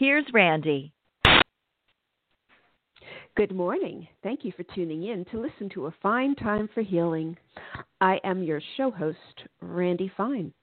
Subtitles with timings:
[0.00, 0.94] here's Randy.
[3.36, 4.08] Good morning.
[4.22, 7.36] Thank you for tuning in to listen to A Fine Time for Healing.
[8.00, 9.18] I am your show host,
[9.60, 10.54] Randy Fine.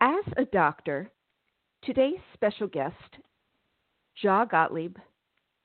[0.00, 1.08] As a doctor,
[1.84, 2.94] today's special guest,
[4.22, 4.96] Jia Gottlieb,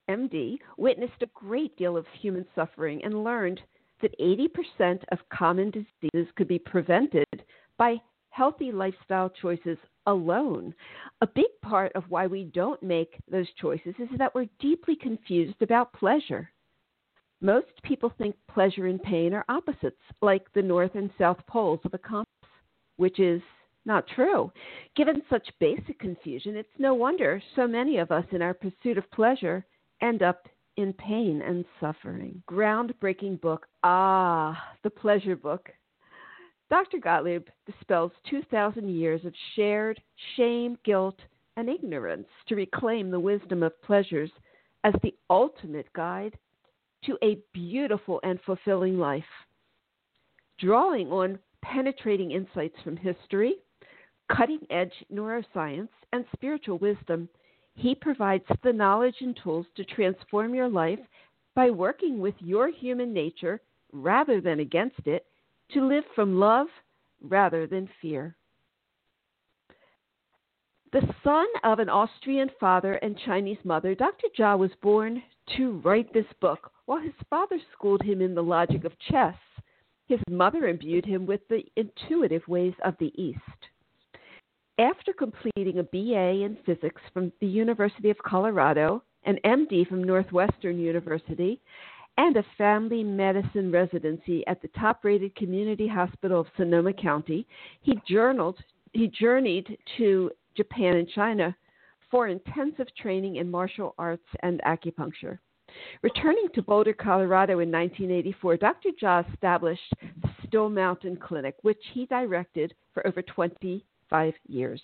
[0.08, 3.60] MD, witnessed a great deal of human suffering and learned
[4.04, 7.26] that 80% of common diseases could be prevented
[7.80, 8.00] by
[8.32, 9.78] healthy lifestyle choices
[10.08, 10.74] alone.
[11.22, 15.62] A big part of why we don't make those choices is that we're deeply confused
[15.62, 16.52] about pleasure.
[17.42, 21.94] Most people think pleasure and pain are opposites, like the north and south poles of
[21.94, 22.28] a compass,
[22.98, 23.42] which is
[23.86, 24.52] not true.
[24.96, 29.10] Given such basic confusion, it's no wonder so many of us in our pursuit of
[29.12, 29.66] pleasure
[30.02, 32.42] end up in pain and suffering.
[32.50, 35.70] Groundbreaking book, Ah, the Pleasure Book,
[36.72, 37.00] Dr.
[37.00, 40.02] Gottlieb dispels 2,000 years of shared
[40.38, 41.18] shame, guilt,
[41.58, 44.32] and ignorance to reclaim the wisdom of pleasures
[44.86, 46.38] as the ultimate guide
[47.04, 49.24] to a beautiful and fulfilling life.
[50.60, 53.56] Drawing on penetrating insights from history,
[54.34, 57.28] cutting edge neuroscience, and spiritual wisdom,
[57.76, 61.00] he provides the knowledge and tools to transform your life
[61.54, 63.60] by working with your human nature
[63.92, 65.26] rather than against it
[65.74, 66.68] to live from love
[67.22, 68.36] rather than fear.
[70.92, 74.28] The son of an Austrian father and Chinese mother, Dr.
[74.38, 75.24] Jia was born
[75.56, 76.72] to write this book.
[76.86, 79.36] While his father schooled him in the logic of chess,
[80.08, 83.40] his mother imbued him with the intuitive ways of the East.
[84.78, 90.78] After completing a BA in physics from the University of Colorado, an MD from Northwestern
[90.78, 91.62] University,
[92.22, 97.48] and a family medicine residency at the top rated community hospital of Sonoma County.
[97.82, 98.60] He journaled
[98.94, 101.56] he journeyed to Japan and China
[102.12, 105.40] for intensive training in martial arts and acupuncture.
[106.04, 108.90] Returning to Boulder, Colorado in 1984, Dr.
[109.02, 114.82] Jia established the Still Mountain Clinic, which he directed for over 25 years.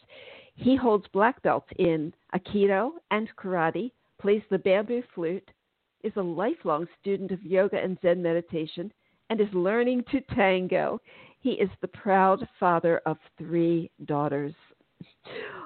[0.56, 5.52] He holds black belts in Aikido and Karate, plays the bamboo flute,
[6.04, 8.92] is a lifelong student of yoga and Zen meditation
[9.30, 11.02] and is learning to tango.
[11.40, 14.54] He is the proud father of three daughters.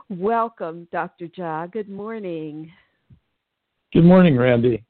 [0.10, 1.28] Welcome, Dr.
[1.28, 1.72] Jia.
[1.72, 2.72] Good morning.
[3.94, 4.84] Good morning, Randy.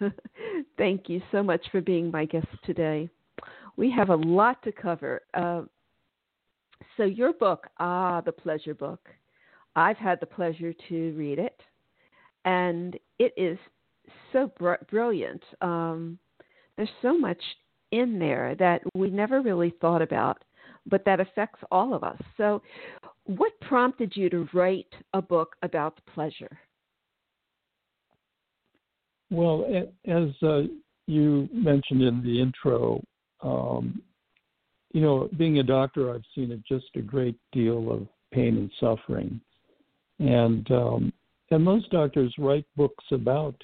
[0.78, 3.08] Thank you so much for being my guest today.
[3.76, 5.22] We have a lot to cover.
[5.34, 5.62] Uh,
[6.96, 9.08] so, your book, Ah, the Pleasure Book,
[9.76, 11.58] I've had the pleasure to read it,
[12.44, 13.58] and it is
[14.32, 15.42] so br- brilliant.
[15.60, 16.18] Um,
[16.76, 17.40] there's so much
[17.92, 20.42] in there that we never really thought about,
[20.86, 22.20] but that affects all of us.
[22.36, 22.62] So,
[23.24, 26.58] what prompted you to write a book about pleasure?
[29.30, 29.64] Well,
[30.06, 30.62] as uh,
[31.06, 33.02] you mentioned in the intro,
[33.42, 34.02] um,
[34.92, 39.40] you know, being a doctor, I've seen just a great deal of pain and suffering,
[40.18, 41.12] and um,
[41.50, 43.54] and most doctors write books about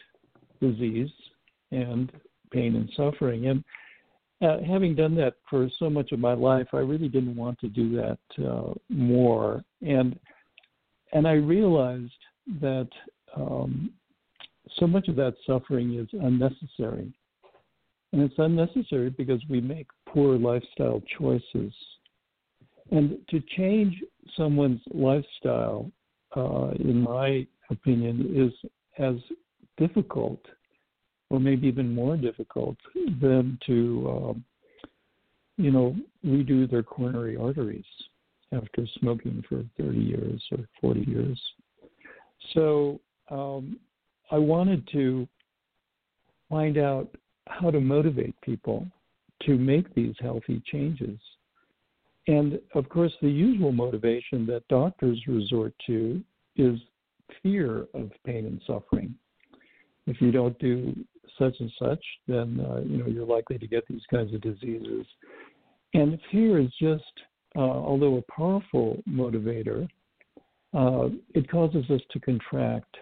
[0.61, 1.11] disease
[1.71, 2.13] and
[2.53, 3.47] pain and suffering.
[3.47, 3.65] And
[4.41, 7.69] uh, having done that for so much of my life, I really didn't want to
[7.69, 9.65] do that uh, more.
[9.83, 10.19] And
[11.13, 12.13] and I realized
[12.61, 12.89] that
[13.35, 13.91] um,
[14.77, 17.13] so much of that suffering is unnecessary.
[18.13, 21.73] And it's unnecessary because we make poor lifestyle choices.
[22.91, 24.03] And to change
[24.37, 25.91] someone's lifestyle,
[26.37, 29.17] uh, in my opinion, is as
[29.77, 30.41] difficult,
[31.31, 32.77] or maybe even more difficult,
[33.21, 34.45] than to, um,
[35.57, 35.95] you know,
[36.25, 37.85] redo their coronary arteries
[38.53, 41.41] after smoking for 30 years or 40 years.
[42.55, 43.79] So um,
[44.31, 45.29] I wanted to
[46.49, 47.09] find out
[47.47, 48.87] how to motivate people
[49.43, 51.19] to make these healthy changes.
[52.27, 56.23] And of course, the usual motivation that doctors resort to
[56.57, 56.79] is
[57.43, 59.15] fear of pain and suffering
[60.09, 60.95] if you don't do
[61.38, 65.06] such and such, then uh, you know you're likely to get these kinds of diseases.
[65.94, 67.02] And fear is just,
[67.56, 69.88] uh, although a powerful motivator,
[70.75, 72.96] uh, it causes us to contract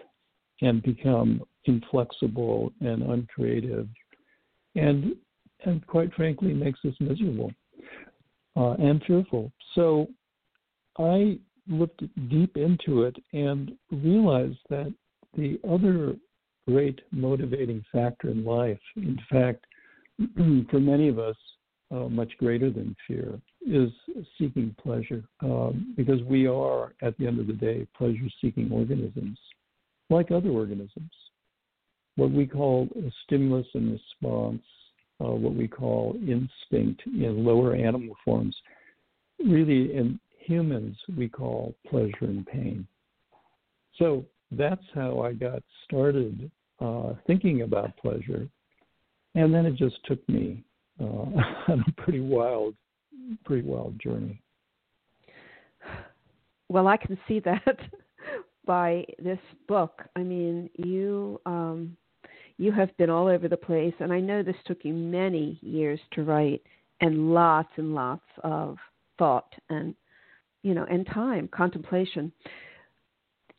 [0.61, 3.87] and become inflexible and uncreative,
[4.75, 5.15] and
[5.65, 7.51] and quite frankly makes us miserable
[8.55, 9.51] uh, and fearful.
[9.75, 10.07] So
[10.97, 14.93] I looked deep into it and realized that
[15.35, 16.15] the other
[16.67, 19.65] great motivating factor in life, in fact,
[20.69, 21.35] for many of us,
[21.91, 23.89] uh, much greater than fear, is
[24.37, 25.23] seeking pleasure.
[25.41, 29.39] Um, because we are, at the end of the day, pleasure seeking organisms,
[30.09, 31.11] like other organisms.
[32.15, 32.89] What we call
[33.23, 34.63] stimulus and response,
[35.23, 38.55] uh, what we call instinct in lower animal forms,
[39.39, 42.87] really in humans we call pleasure and pain.
[43.97, 46.49] So that's how I got started
[46.79, 48.47] uh, thinking about pleasure.
[49.35, 50.63] And then it just took me
[50.99, 51.03] uh,
[51.67, 52.75] on a pretty wild,
[53.45, 54.41] pretty wild journey.
[56.69, 57.79] Well, I can see that
[58.65, 60.03] by this book.
[60.15, 61.95] I mean, you um,
[62.57, 65.99] you have been all over the place, and I know this took you many years
[66.13, 66.61] to write,
[66.99, 68.77] and lots and lots of
[69.17, 69.95] thought and
[70.63, 72.31] you know and time contemplation.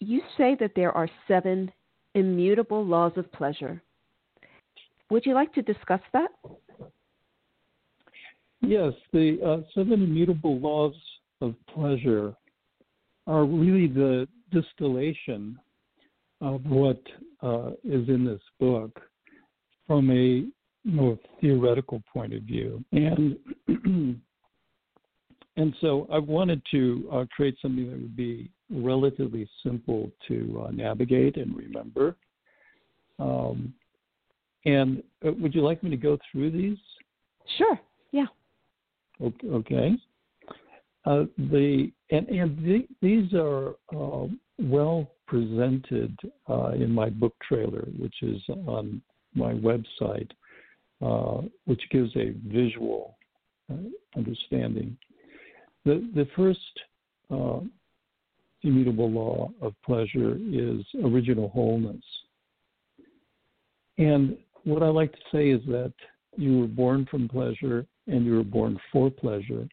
[0.01, 1.73] You say that there are seven
[2.15, 3.83] immutable laws of pleasure.
[5.11, 6.29] Would you like to discuss that?
[8.61, 10.95] Yes, the uh, seven immutable laws
[11.41, 12.35] of pleasure
[13.27, 15.59] are really the distillation
[16.41, 17.01] of what
[17.43, 19.01] uh, is in this book
[19.87, 20.47] from a
[20.89, 22.85] more theoretical point of view.
[22.93, 23.37] And
[25.57, 30.71] and so I wanted to uh, create something that would be relatively simple to uh,
[30.71, 32.17] navigate and remember.
[33.19, 33.75] Um,
[34.65, 36.79] and uh, would you like me to go through these?
[37.57, 37.79] Sure.
[38.13, 38.27] Yeah.
[39.21, 39.97] Okay.
[41.05, 44.27] Uh, the and and the, these are uh,
[44.59, 46.17] well presented
[46.49, 49.01] uh, in my book trailer, which is on
[49.35, 50.31] my website,
[51.03, 53.17] uh, which gives a visual
[53.73, 53.77] uh,
[54.17, 54.97] understanding.
[55.85, 56.59] The the first
[58.63, 62.03] immutable law of pleasure is original wholeness.
[63.99, 65.93] And what I like to say is that
[66.37, 69.69] you were born from pleasure and you were born for pleasure.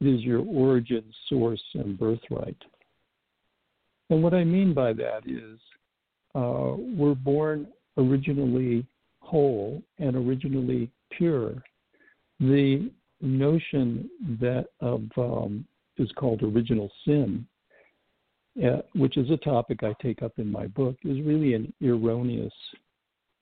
[0.00, 2.56] It is your origin, source, and birthright.
[4.10, 5.58] And what I mean by that is
[6.34, 7.66] uh, we're born
[7.96, 8.86] originally
[9.20, 11.62] whole and originally pure.
[12.40, 12.90] The
[13.20, 14.10] notion
[14.40, 15.64] that of um,
[15.96, 17.46] is called original sin
[18.94, 22.52] which is a topic I take up in my book, is really an erroneous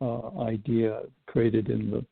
[0.00, 2.04] uh, idea created in the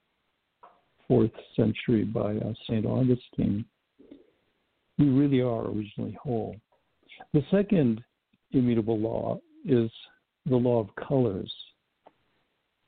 [1.08, 2.86] fourth century by uh, St.
[2.86, 3.64] Augustine.
[4.98, 6.56] We really are originally whole.
[7.32, 8.02] The second
[8.52, 9.90] immutable law is
[10.46, 11.52] the law of colors.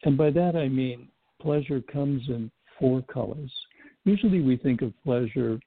[0.05, 1.09] And by that I mean
[1.41, 3.53] pleasure comes in four colors.
[4.05, 5.59] Usually we think of pleasure,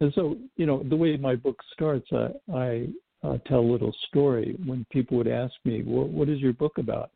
[0.00, 2.88] and so, you know, the way my book starts, I, I
[3.22, 4.56] uh, tell a little story.
[4.64, 7.10] When people would ask me, well, "What is your book about?"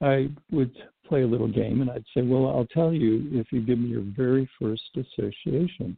[0.00, 0.72] I would
[1.06, 3.88] play a little game, and I'd say, "Well, I'll tell you if you give me
[3.88, 5.96] your very first association."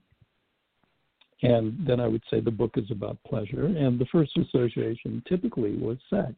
[1.42, 5.76] And then I would say the book is about pleasure, and the first association typically
[5.76, 6.34] was sex,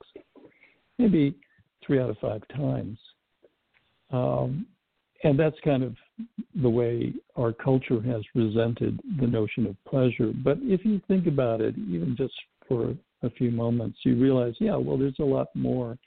[0.99, 1.35] maybe
[1.83, 2.99] three out of five times.
[4.11, 4.67] Um,
[5.23, 5.95] and that's kind of
[6.63, 10.33] the way our culture has resented the notion of pleasure.
[10.35, 12.35] But if you think about it, even just
[12.71, 15.99] for a few moments, you realize, yeah, well, there's a lot more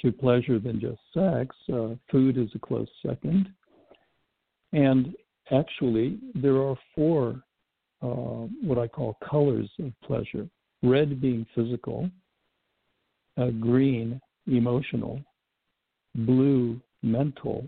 [0.00, 1.54] to pleasure than just sex.
[1.72, 3.48] Uh, food is a close second.
[4.72, 5.14] And
[5.50, 7.42] actually, there are four
[8.02, 10.48] uh, what I call colors of pleasure
[10.82, 12.08] red being physical,
[13.38, 15.20] uh, green, emotional,
[16.14, 17.66] blue, mental,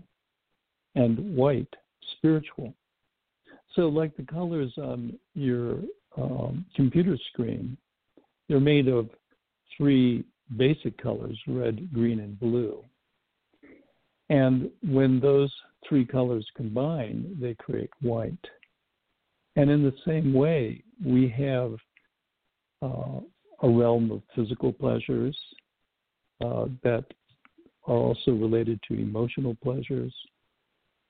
[0.95, 1.73] and white,
[2.17, 2.73] spiritual.
[3.75, 5.79] So, like the colors on your
[6.17, 7.77] um, computer screen,
[8.49, 9.09] they're made of
[9.77, 10.25] three
[10.57, 12.83] basic colors red, green, and blue.
[14.29, 15.53] And when those
[15.87, 18.33] three colors combine, they create white.
[19.55, 21.75] And in the same way, we have
[22.81, 23.19] uh,
[23.61, 25.37] a realm of physical pleasures
[26.43, 27.05] uh, that
[27.87, 30.13] are also related to emotional pleasures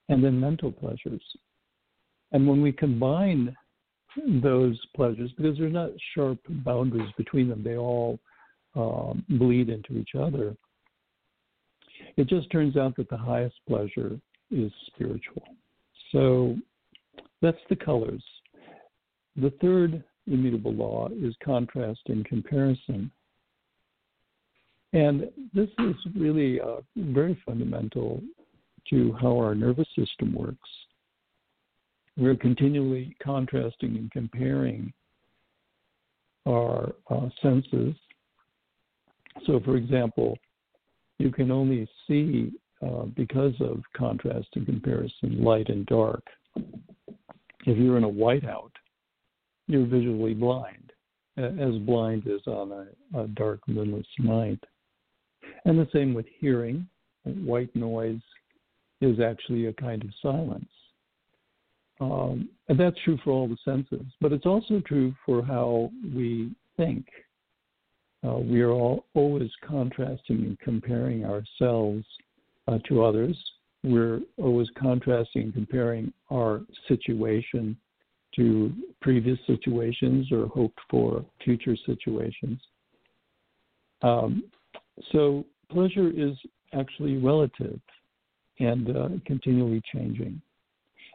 [0.07, 1.21] and then mental pleasures.
[2.31, 3.55] And when we combine
[4.41, 8.19] those pleasures, because there's not sharp boundaries between them, they all
[8.75, 10.55] um, bleed into each other.
[12.17, 14.19] It just turns out that the highest pleasure
[14.51, 15.43] is spiritual.
[16.11, 16.55] So
[17.41, 18.23] that's the colors.
[19.35, 23.11] The third immutable law is contrast and comparison.
[24.93, 28.21] And this is really uh, very fundamental
[28.89, 30.69] to how our nervous system works.
[32.19, 34.91] We're continually contrasting and comparing
[36.45, 37.95] our uh, senses.
[39.47, 40.37] So, for example,
[41.17, 42.51] you can only see,
[42.85, 46.23] uh, because of contrast and comparison, light and dark.
[47.65, 48.71] If you're in a whiteout,
[49.67, 50.91] you're visually blind,
[51.37, 54.61] as blind as on a, a dark, moonless night.
[55.63, 56.85] And the same with hearing.
[57.23, 58.19] White noise
[58.99, 60.69] is actually a kind of silence.
[61.99, 66.51] Um, and that's true for all the senses, but it's also true for how we
[66.77, 67.05] think.
[68.25, 72.05] Uh, we are all always contrasting and comparing ourselves
[72.67, 73.37] uh, to others.
[73.83, 77.77] We're always contrasting and comparing our situation
[78.35, 82.59] to previous situations or hoped for future situations.
[84.01, 84.43] Um,
[85.11, 86.35] so pleasure is
[86.73, 87.79] actually relative
[88.59, 90.41] and uh, continually changing.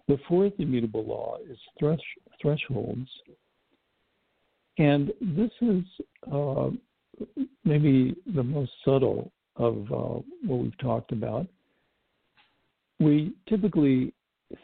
[0.08, 3.08] The fourth immutable law is thresh- thresholds.
[4.78, 5.84] And this is
[6.30, 6.70] uh,
[7.64, 11.46] maybe the most subtle of uh, what we've talked about.
[12.98, 14.12] We typically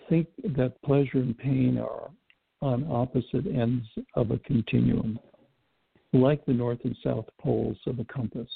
[0.09, 2.11] think that pleasure and pain are
[2.63, 5.19] on opposite ends of a continuum,
[6.13, 8.51] like the north and south poles of a compass.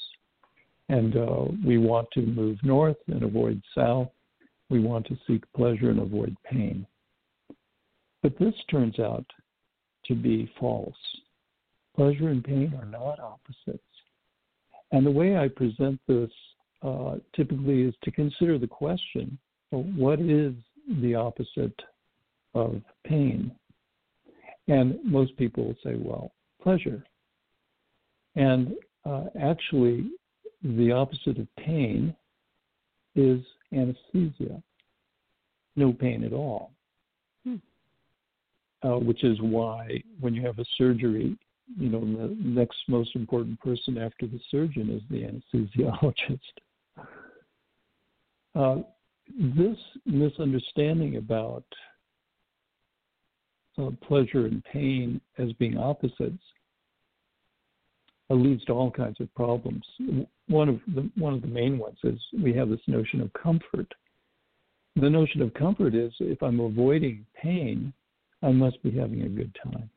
[0.89, 4.09] And uh, we want to move north and avoid south.
[4.69, 6.85] We want to seek pleasure and avoid pain.
[8.23, 9.25] But this turns out
[10.05, 10.95] to be false.
[11.95, 13.83] Pleasure and pain are not opposites.
[14.91, 16.31] And the way I present this
[16.81, 19.37] uh, typically is to consider the question
[19.69, 20.53] what is
[21.01, 21.79] the opposite
[22.53, 23.51] of pain?
[24.67, 26.31] And most people will say, well,
[26.61, 27.03] pleasure.
[28.35, 28.73] And
[29.05, 30.09] uh, actually,
[30.63, 32.15] the opposite of pain
[33.15, 33.41] is
[33.73, 34.61] anesthesia,
[35.75, 36.71] no pain at all.
[37.45, 37.55] Hmm.
[38.83, 41.37] Uh, which is why when you have a surgery,
[41.77, 46.39] you know, the next most important person after the surgeon is the anesthesiologist.
[48.55, 48.77] Uh,
[49.37, 51.65] this misunderstanding about
[53.77, 56.41] uh, pleasure and pain as being opposites
[58.33, 59.85] leads to all kinds of problems.
[60.47, 63.93] One of the one of the main ones is we have this notion of comfort.
[64.95, 67.93] The notion of comfort is if I'm avoiding pain,
[68.41, 69.89] I must be having a good time.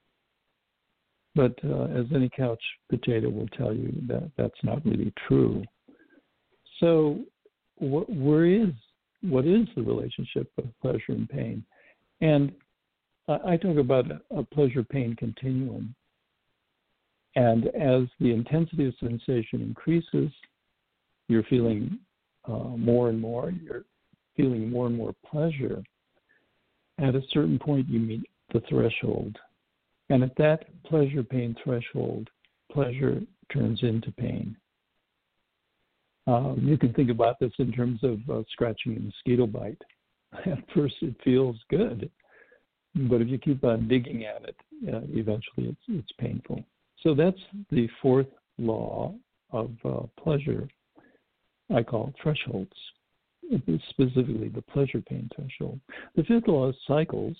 [1.35, 5.63] But uh, as any couch potato will tell you, that that's not really true.
[6.81, 7.21] So,
[7.77, 8.71] wh- where is
[9.23, 11.65] what is the relationship of pleasure and pain?
[12.21, 12.53] And
[13.29, 15.95] I talk about a pleasure pain continuum.
[17.37, 20.31] And as the intensity of sensation increases,
[21.29, 21.99] you're feeling
[22.47, 23.85] uh, more and more, you're
[24.37, 25.83] feeling more and more pleasure.
[26.99, 29.37] At a certain point, you meet the threshold.
[30.11, 32.29] And at that pleasure pain threshold,
[32.73, 33.21] pleasure
[33.53, 34.57] turns into pain.
[36.27, 39.81] Um, you can think about this in terms of uh, scratching a mosquito bite.
[40.47, 42.11] At first, it feels good
[42.95, 44.57] but if you keep on digging at it,
[44.93, 46.65] uh, eventually it's it's painful.
[47.03, 47.39] So that's
[47.71, 48.27] the fourth
[48.59, 49.15] law
[49.51, 50.69] of uh, pleasure.
[51.75, 52.73] I call thresholds,
[53.91, 55.81] specifically the pleasure pain threshold.
[56.17, 57.37] The fifth law is cycles,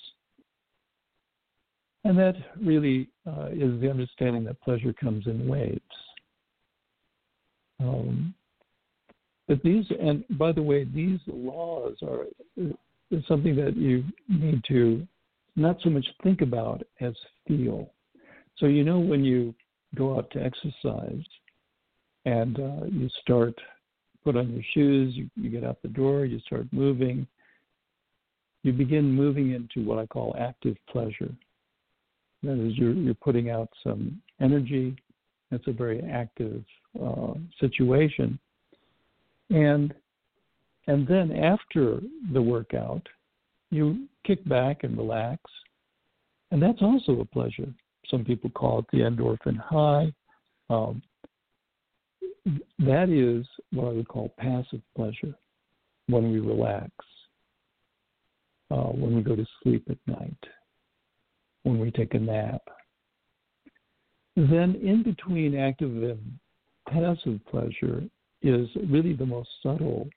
[2.05, 5.81] and that really uh, is the understanding that pleasure comes in waves.
[7.81, 8.35] Um,
[9.47, 12.27] but these, and by the way, these laws are
[13.27, 15.07] something that you need to
[15.57, 17.15] not so much think about as
[17.47, 17.91] feel.
[18.59, 19.55] So, you know, when you
[19.95, 21.25] go out to exercise
[22.25, 23.55] and uh, you start,
[24.25, 27.27] put on your shoes, you, you get out the door, you start moving,
[28.65, 31.31] you begin moving into what I call active pleasure.
[32.43, 34.97] That is, you're, you're putting out some energy.
[35.51, 36.63] It's a very active
[37.03, 38.39] uh, situation.
[39.51, 39.95] And
[40.87, 42.01] and then after
[42.33, 43.07] the workout,
[43.71, 45.43] you kick back and relax.
[46.51, 47.69] And that's also a pleasure.
[48.11, 50.13] Some people call it the endorphin high.
[50.71, 51.03] Um,
[52.79, 55.35] that is what I would call passive pleasure
[56.07, 56.91] when we relax,
[58.71, 60.39] uh, when we go to sleep at night,
[61.65, 62.63] when we take a nap.
[64.37, 66.39] Then, in between active and
[66.89, 68.03] passive pleasure
[68.41, 70.09] is really the most subtle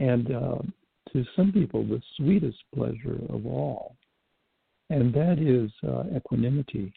[0.00, 0.58] and uh,
[1.12, 3.96] to some people the sweetest pleasure of all,
[4.90, 6.92] and that is uh, equanimity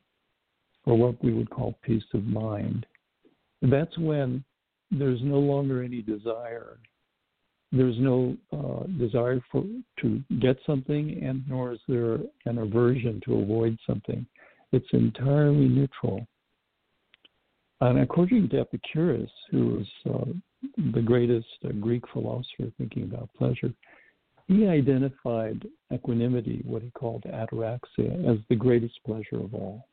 [0.88, 2.86] or what we would call peace of mind.
[3.62, 4.44] That's when
[4.90, 6.78] there's no longer any desire.
[7.74, 9.66] There's no uh, desire for
[10.02, 14.26] to get something, and nor is there an aversion to avoid something.
[14.72, 16.26] It's entirely neutral.
[17.82, 20.32] And according to Epicurus, who was uh,
[20.94, 23.74] the greatest uh, Greek philosopher thinking about pleasure,
[24.48, 29.86] he identified equanimity, what he called ataraxia, as the greatest pleasure of all.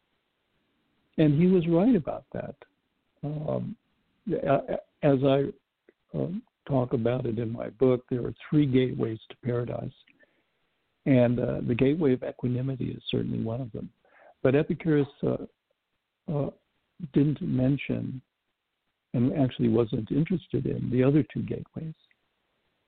[1.18, 2.54] And he was right about that.
[3.22, 3.76] Um,
[5.02, 5.44] as I
[6.16, 6.26] uh,
[6.66, 9.92] talk about it in my book, there are three gateways to paradise.
[11.06, 13.90] And uh, the gateway of equanimity is certainly one of them.
[14.42, 15.36] But Epicurus uh,
[16.32, 16.50] uh
[17.12, 18.22] didn't mention
[19.14, 21.94] and actually wasn't interested in the other two gateways,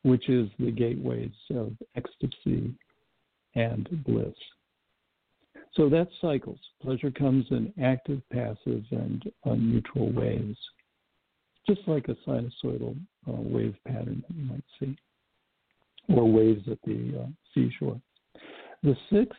[0.03, 2.75] which is the gateways of ecstasy
[3.55, 4.35] and bliss.
[5.77, 6.59] So that cycles.
[6.83, 10.57] Pleasure comes in active, passive, and neutral waves,
[11.69, 12.97] just like a sinusoidal
[13.29, 14.97] uh, wave pattern that you might see,
[16.09, 18.01] or waves at the uh, seashore.
[18.83, 19.39] The sixth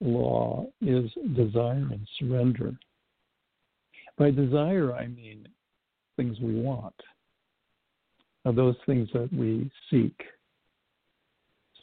[0.00, 2.74] law is desire and surrender.
[4.18, 5.46] By desire, I mean
[6.16, 6.94] things we want,
[8.44, 10.20] those things that we seek.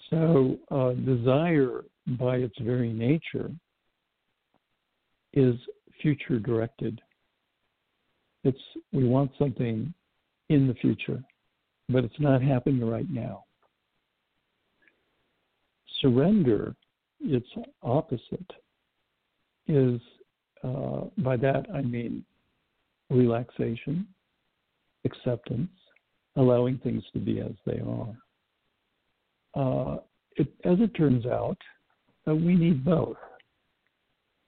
[0.10, 1.84] So, uh, desire,
[2.18, 3.52] by its very nature,
[5.34, 5.56] is
[6.02, 7.02] future directed.
[8.44, 8.58] It's
[8.92, 9.94] we want something
[10.50, 11.24] in the future,
[11.90, 13.44] but it's not happening right now.
[16.02, 16.76] Surrender,
[17.20, 17.48] its
[17.84, 18.52] opposite,
[19.68, 20.00] is
[20.64, 22.24] uh, by that I mean
[23.10, 24.08] relaxation,
[25.06, 25.70] acceptance,
[26.36, 28.16] allowing things to be as they are.
[29.56, 29.98] Uh,
[30.38, 31.58] it, as it turns out,
[32.36, 33.18] we need both.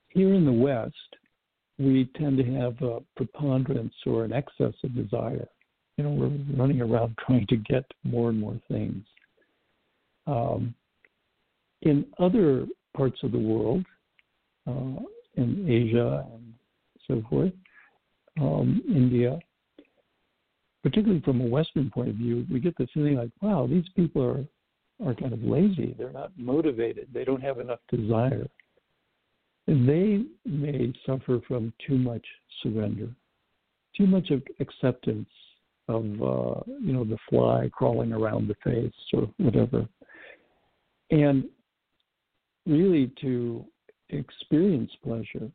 [0.08, 0.94] Here in the West,
[1.78, 5.48] we tend to have a preponderance or an excess of desire.
[5.96, 9.04] You know, we're running around trying to get more and more things.
[10.26, 10.74] Um,
[11.82, 12.66] in other
[12.96, 13.84] parts of the world,
[14.68, 15.02] uh,
[15.36, 16.54] in Asia and
[17.08, 17.52] so forth,
[18.40, 19.38] um, India,
[20.82, 24.22] particularly from a Western point of view, we get the feeling like, wow, these people
[24.22, 24.44] are
[25.04, 25.94] are kind of lazy.
[25.98, 27.08] They're not motivated.
[27.12, 28.46] They don't have enough desire.
[29.66, 32.24] And they may suffer from too much
[32.62, 33.08] surrender,
[33.96, 35.28] too much of acceptance
[35.88, 39.86] of uh, you know the fly crawling around the face or whatever,
[41.10, 41.44] and
[42.66, 43.64] really to
[44.10, 45.50] experience pleasure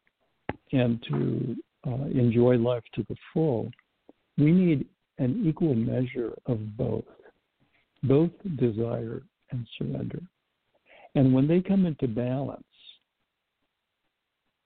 [0.72, 1.56] and to
[1.88, 3.72] uh, enjoy life to the full,
[4.38, 4.86] we need
[5.20, 7.06] an equal measure of both,
[8.04, 10.22] both desire and surrender.
[11.16, 12.64] And when they come into balance,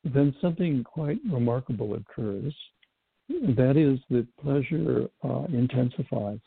[0.04, 2.54] then something quite remarkable occurs.
[3.30, 6.40] That is that pleasure uh, intensifies.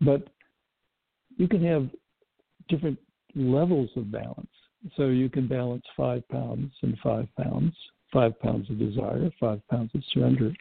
[0.00, 0.28] But
[1.36, 1.88] you can have
[2.68, 2.98] different
[3.34, 4.46] levels of balance.
[4.96, 7.74] So you can balance five pounds and five pounds,
[8.12, 10.52] five pounds of desire, five pounds of surrender.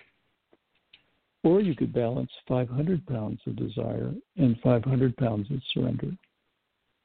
[1.46, 6.12] Or you could balance 500 pounds of desire and 500 pounds of surrender.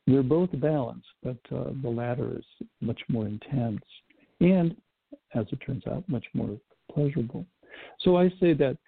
[0.07, 3.83] They're both balanced, but uh, the latter is much more intense
[4.41, 4.75] and,
[5.35, 6.59] as it turns out, much more
[6.91, 7.45] pleasurable.
[8.01, 8.79] So I say that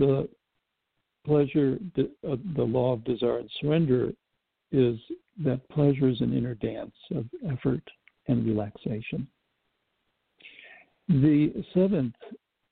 [0.00, 0.28] the
[1.24, 4.12] pleasure, the, uh, the law of desire and surrender,
[4.72, 4.98] is
[5.44, 7.82] that pleasure is an inner dance of effort
[8.26, 9.28] and relaxation.
[11.08, 12.14] The seventh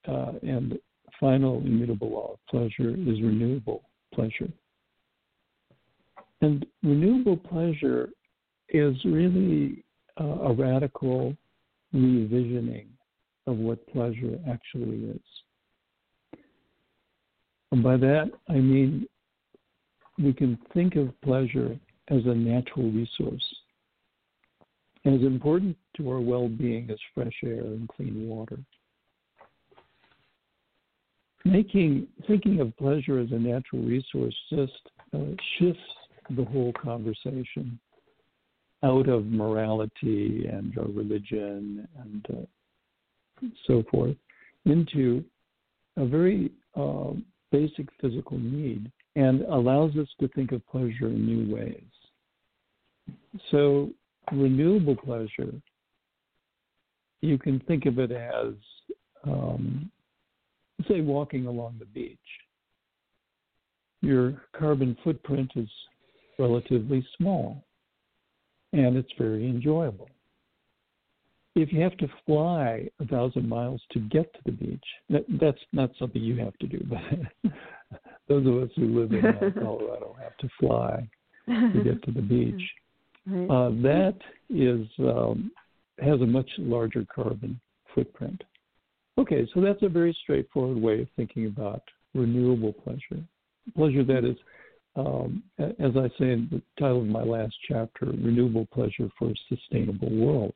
[0.08, 0.76] uh, and
[1.20, 4.48] final immutable law of pleasure is renewable pleasure.
[6.40, 8.10] And renewable pleasure
[8.68, 9.84] is really
[10.20, 11.36] uh, a radical
[11.94, 12.86] revisioning
[13.46, 16.40] of what pleasure actually is.
[17.72, 19.06] And by that, I mean
[20.18, 23.44] we can think of pleasure as a natural resource,
[25.04, 28.58] as important to our well being as fresh air and clean water.
[31.44, 34.72] Making thinking of pleasure as a natural resource just
[35.14, 35.18] uh,
[35.58, 35.80] shifts
[36.30, 37.78] the whole conversation
[38.82, 44.16] out of morality and uh, religion and uh, so forth
[44.64, 45.24] into
[45.96, 47.12] a very uh,
[47.52, 51.82] basic physical need and allows us to think of pleasure in new ways.
[53.50, 53.90] So,
[54.32, 55.52] renewable pleasure,
[57.20, 58.54] you can think of it as,
[59.24, 59.90] um,
[60.88, 62.18] say, walking along the beach.
[64.00, 65.68] Your carbon footprint is
[66.38, 67.64] relatively small
[68.72, 70.08] and it's very enjoyable.
[71.54, 75.60] if you have to fly a thousand miles to get to the beach, that, that's
[75.72, 77.52] not something you have to do, but
[78.28, 81.08] those of us who live in uh, Colorado have to fly
[81.46, 82.62] to get to the beach.
[83.26, 84.16] Uh, that
[84.50, 85.50] is um,
[86.00, 87.58] has a much larger carbon
[87.94, 88.42] footprint.
[89.16, 91.82] Okay, so that's a very straightforward way of thinking about
[92.14, 93.22] renewable pleasure.
[93.76, 94.36] Pleasure that is,
[94.96, 99.34] um, as I say in the title of my last chapter, renewable pleasure for a
[99.48, 100.54] sustainable world.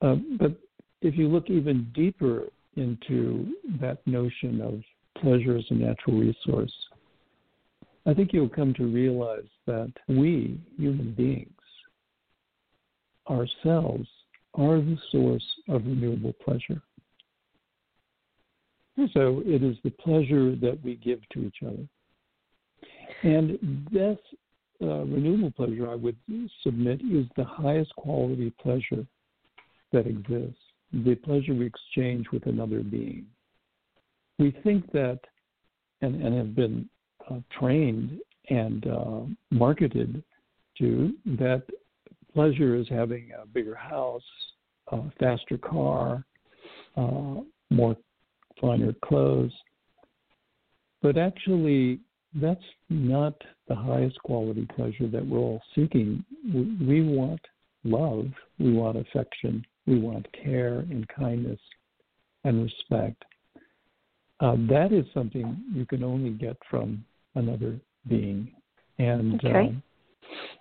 [0.00, 0.52] Uh, but
[1.02, 2.44] if you look even deeper
[2.76, 4.82] into that notion of
[5.20, 6.72] pleasure as a natural resource,
[8.06, 11.50] I think you'll come to realize that we, human beings,
[13.28, 14.08] ourselves,
[14.56, 16.80] are the source of renewable pleasure.
[19.12, 21.86] So it is the pleasure that we give to each other.
[23.22, 24.18] And this
[24.82, 26.16] uh, renewable pleasure, I would
[26.62, 29.06] submit, is the highest quality pleasure
[29.92, 30.60] that exists
[30.92, 33.26] the pleasure we exchange with another being.
[34.38, 35.20] We think that,
[36.00, 36.88] and, and have been
[37.30, 40.22] uh, trained and uh, marketed
[40.78, 41.62] to, that
[42.36, 44.22] pleasure is having a bigger house,
[44.92, 46.22] a faster car,
[46.98, 47.36] uh,
[47.70, 47.96] more
[48.60, 49.52] finer clothes.
[51.00, 52.00] But actually,
[52.34, 53.32] that's not
[53.68, 56.22] the highest quality pleasure that we're all seeking.
[56.44, 57.40] We, we want
[57.84, 58.26] love,
[58.58, 61.60] we want affection, we want care and kindness
[62.44, 63.24] and respect.
[64.40, 67.02] Uh, that is something you can only get from
[67.34, 68.52] another being.
[68.98, 69.68] And Okay.
[69.68, 69.82] um,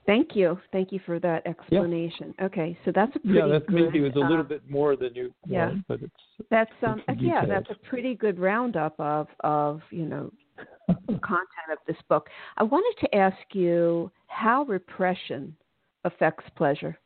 [0.05, 0.59] Thank you.
[0.71, 2.33] Thank you for that explanation.
[2.41, 5.15] Okay, so that's a pretty yeah, that maybe was a little uh, bit more than
[5.15, 5.67] you yeah.
[5.67, 10.05] wanted, but it's That's um It's yeah, that's a pretty good roundup of of you
[10.05, 10.31] know
[10.87, 12.29] content of this book.
[12.57, 15.55] I wanted to ask you how repression
[16.03, 16.97] affects pleasure.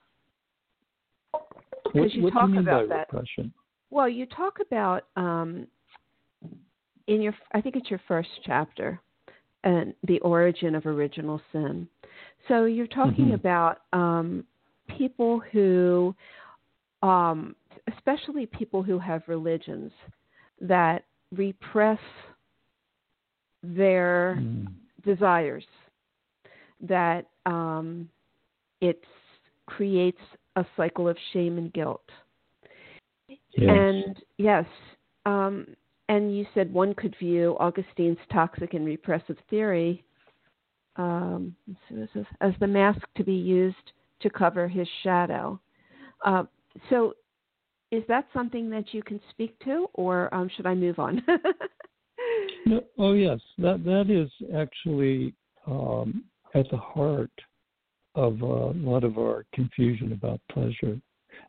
[1.94, 3.14] what, you what talk do you mean about by that.
[3.14, 3.54] repression?
[3.92, 5.68] Well, you talk about um,
[7.08, 9.00] in your I think it's your first chapter,
[9.64, 11.88] and the origin of original sin.
[12.48, 13.34] So you're talking Mhm.
[13.34, 14.46] about um,
[14.88, 16.16] people who,
[17.04, 17.56] um,
[17.88, 19.92] especially people who have religions
[20.62, 22.00] that repress
[23.62, 24.74] their Mm.
[25.04, 25.66] desires
[26.82, 28.10] that um,
[28.82, 29.04] it
[29.66, 30.22] creates
[30.56, 32.10] a cycle of shame and guilt.
[33.28, 33.96] Yes.
[33.96, 34.66] And yes,
[35.26, 35.76] um,
[36.10, 40.04] and you said one could view Augustine's toxic and repressive theory
[40.98, 41.56] um,
[42.42, 43.78] as the mask to be used
[44.20, 45.58] to cover his shadow.
[46.26, 46.44] Uh,
[46.90, 47.14] so,
[47.92, 51.24] is that something that you can speak to, or um, should I move on?
[52.66, 55.34] No, oh yes, that that is actually
[55.66, 57.32] um, at the heart
[58.16, 61.00] of a lot of our confusion about pleasure.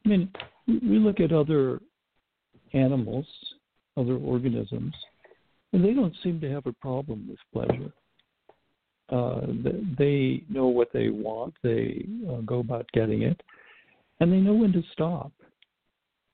[0.05, 0.31] I mean,
[0.67, 1.81] we look at other
[2.73, 3.27] animals,
[3.97, 4.95] other organisms,
[5.73, 7.93] and they don't seem to have a problem with pleasure.
[9.09, 9.47] Uh,
[9.99, 11.55] they know what they want.
[11.63, 13.41] They uh, go about getting it,
[14.21, 15.33] and they know when to stop.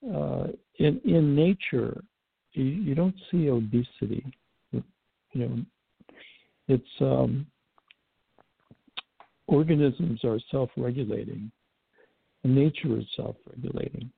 [0.04, 2.02] Uh, in in nature,
[2.52, 4.24] you, you don't see obesity
[5.36, 5.58] you know,
[6.68, 7.46] it's um,
[9.46, 11.50] organisms are self-regulating,
[12.42, 14.10] and nature is self-regulating.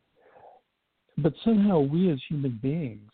[1.19, 3.11] But somehow we as human beings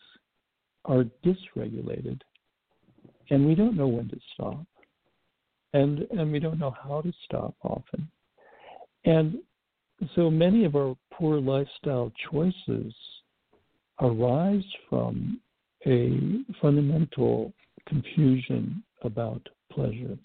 [0.85, 2.21] are dysregulated,
[3.29, 4.65] and we don't know when to stop,
[5.73, 8.07] and and we don't know how to stop often,
[9.05, 9.39] and
[10.15, 12.93] so many of our poor lifestyle choices
[14.01, 15.39] arise from
[15.85, 17.53] a fundamental
[17.87, 20.17] confusion about pleasure.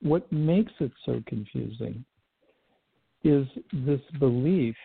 [0.00, 2.04] What makes it so confusing
[3.24, 4.76] is this belief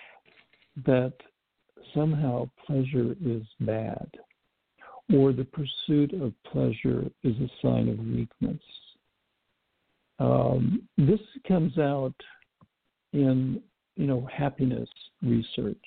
[0.86, 1.14] that
[1.94, 4.10] somehow pleasure is bad
[5.16, 8.62] or the pursuit of pleasure is a sign of weakness.
[10.20, 12.14] Um, this comes out
[13.14, 13.62] in
[13.96, 14.90] you know happiness
[15.24, 15.78] research,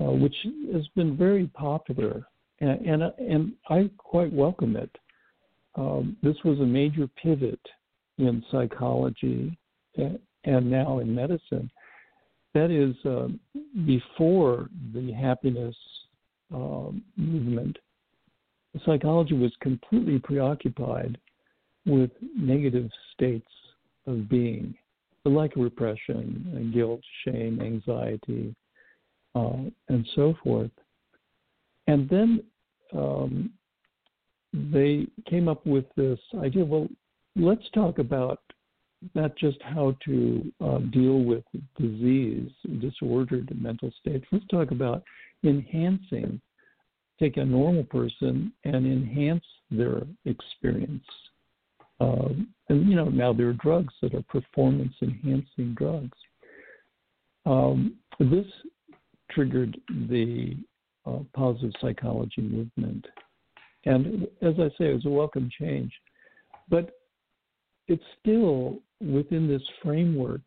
[0.00, 0.36] uh, which
[0.72, 2.26] has been very popular
[2.60, 4.90] and and, and I quite welcome it.
[5.74, 7.60] Um, this was a major pivot
[8.18, 9.58] in psychology
[9.96, 11.70] and, now in medicine.
[12.52, 13.28] That is uh,
[13.84, 15.74] before the happiness
[16.52, 17.78] um, movement.
[18.84, 21.16] Psychology was completely preoccupied
[21.86, 23.46] with negative states
[24.06, 24.74] of being,
[25.24, 28.54] like repression, guilt, shame, anxiety,
[29.34, 30.70] uh, and so forth.
[31.86, 32.42] And then
[32.92, 33.50] um,
[34.52, 36.88] they came up with this idea well,
[37.36, 38.40] let's talk about
[39.14, 41.44] not just how to uh, deal with
[41.78, 44.24] disease, disordered mental states.
[44.32, 45.02] Let's talk about
[45.44, 46.40] enhancing,
[47.18, 51.04] take a normal person and enhance their experience.
[52.00, 52.30] Uh,
[52.68, 56.18] and you know now there are drugs that are performance enhancing drugs.
[57.46, 58.46] Um, this
[59.30, 59.78] triggered
[60.08, 60.56] the
[61.06, 63.06] uh, positive psychology movement,
[63.84, 65.92] and as I say, it was a welcome change.
[66.68, 66.90] But
[67.86, 70.42] it's still within this framework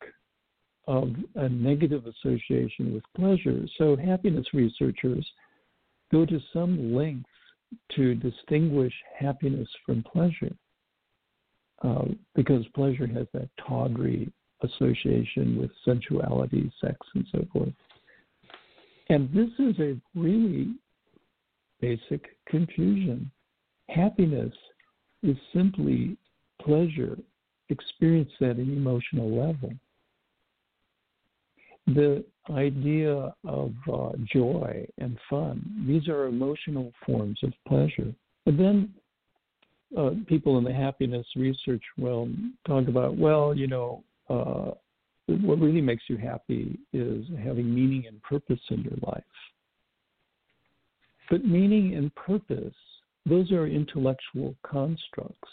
[0.88, 3.65] of a negative association with pleasure.
[3.78, 5.26] So, happiness researchers
[6.12, 7.30] go to some lengths
[7.95, 10.56] to distinguish happiness from pleasure
[11.84, 14.32] uh, because pleasure has that tawdry
[14.63, 17.73] association with sensuality, sex, and so forth.
[19.10, 20.76] And this is a really
[21.80, 23.30] basic confusion.
[23.89, 24.54] Happiness
[25.23, 26.17] is simply
[26.62, 27.17] pleasure,
[27.69, 29.71] experience at an emotional level.
[31.88, 38.13] The idea of uh, joy and fun, these are emotional forms of pleasure.
[38.45, 38.93] But then
[39.97, 44.71] uh, people in the happiness research realm talk about, well, you know, uh,
[45.28, 49.23] what really makes you happy is having meaning and purpose in your life.
[51.30, 52.76] But meaning and purpose,
[53.26, 55.50] those are intellectual constructs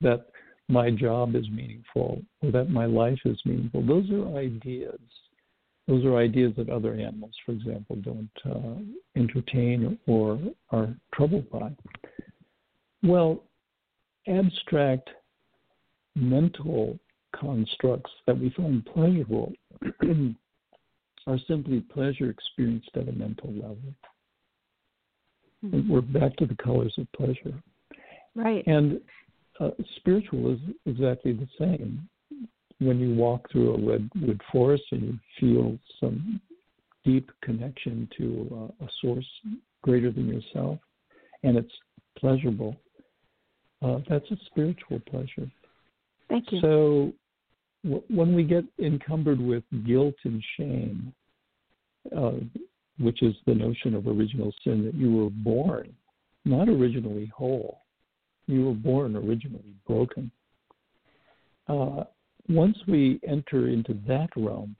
[0.00, 0.26] that
[0.68, 3.82] my job is meaningful or that my life is meaningful.
[3.86, 4.98] Those are ideas.
[5.86, 8.82] Those are ideas that other animals, for example, don't uh,
[9.14, 11.70] entertain or are troubled by.
[13.04, 13.44] Well,
[14.26, 15.10] abstract
[16.16, 16.98] mental
[17.38, 19.52] constructs that we find pleasurable
[21.26, 23.94] are simply pleasure experienced at a mental level.
[25.64, 25.90] Mm-hmm.
[25.90, 27.54] We're back to the colors of pleasure.
[28.34, 28.66] Right.
[28.66, 29.00] And
[29.60, 32.08] uh, spiritual is exactly the same.
[32.78, 36.40] When you walk through a redwood forest and you feel some
[37.04, 39.26] deep connection to uh, a source
[39.82, 40.78] greater than yourself,
[41.42, 41.72] and it's
[42.18, 42.76] pleasurable,
[43.82, 45.50] uh, that's a spiritual pleasure.
[46.28, 46.60] Thank you.
[46.60, 47.12] So
[47.84, 51.14] w- when we get encumbered with guilt and shame,
[52.16, 52.32] uh,
[52.98, 55.94] which is the notion of original sin, that you were born
[56.44, 57.85] not originally whole,
[58.46, 60.30] you were born originally broken.
[61.68, 62.04] Uh,
[62.48, 64.76] once we enter into that realm,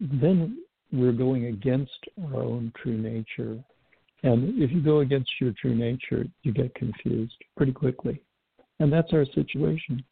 [0.00, 0.58] then
[0.92, 1.98] we're going against
[2.32, 3.62] our own true nature
[4.26, 8.20] and if you go against your true nature, you get confused pretty quickly.
[8.80, 10.02] And that's our situation.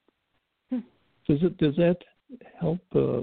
[0.70, 0.78] Hmm.
[1.26, 1.98] Does it does that
[2.60, 3.22] help uh,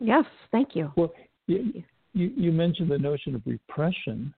[0.00, 0.92] Yes, thank you.
[0.96, 1.12] Well,
[1.46, 4.34] you, you, you mentioned the notion of repression.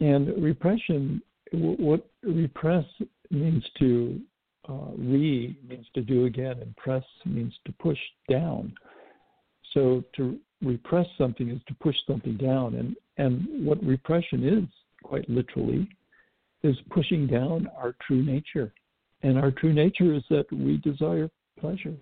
[0.00, 1.20] And repression
[1.52, 2.86] what repress
[3.30, 4.20] means to
[4.68, 8.72] uh, re means to do again, and press means to push down.
[9.72, 14.64] So to repress something is to push something down, and and what repression is,
[15.02, 15.88] quite literally,
[16.62, 18.72] is pushing down our true nature.
[19.22, 21.94] And our true nature is that we desire pleasure,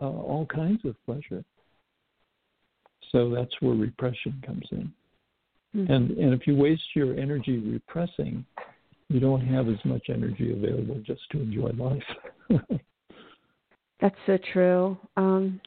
[0.00, 1.44] uh, all kinds of pleasure.
[3.10, 4.92] So that's where repression comes in.
[5.76, 5.92] Mm-hmm.
[5.92, 8.44] And and if you waste your energy repressing,
[9.10, 12.04] you don't have as much energy available just to enjoy life.
[14.00, 14.96] that's so true.
[15.16, 15.60] Um,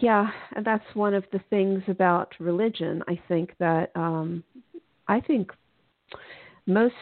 [0.00, 3.04] yeah, and that's one of the things about religion.
[3.08, 4.42] I think that um,
[5.06, 5.52] I think
[6.66, 6.94] most,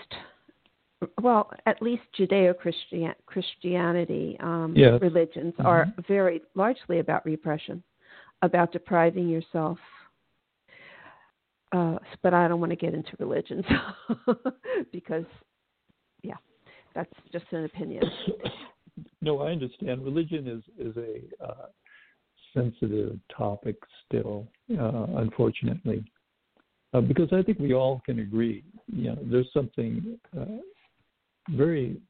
[1.22, 5.00] well, at least Judeo-Christianity um, yes.
[5.00, 5.66] religions mm-hmm.
[5.66, 7.82] are very largely about repression,
[8.42, 9.78] about depriving yourself.
[11.76, 13.64] Uh, but I don't want to get into religions
[14.92, 15.26] because,
[16.22, 16.36] yeah,
[16.94, 18.02] that's just an opinion.
[19.20, 20.02] No, I understand.
[20.02, 21.66] Religion is is a uh,
[22.54, 26.02] sensitive topic still, uh, unfortunately,
[26.94, 28.64] uh, because I think we all can agree.
[28.86, 30.44] You know, there's something uh,
[31.50, 32.00] very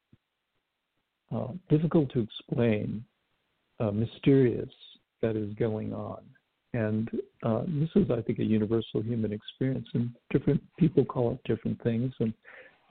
[1.35, 3.05] uh, difficult to explain,
[3.93, 4.71] mysterious
[5.23, 6.23] that is going on,
[6.77, 7.11] and
[7.43, 9.89] uh, this is, I think, a universal human experience.
[9.95, 12.35] And different people call it different things, and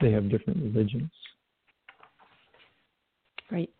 [0.00, 1.10] they have different religions.
[3.50, 3.70] Right.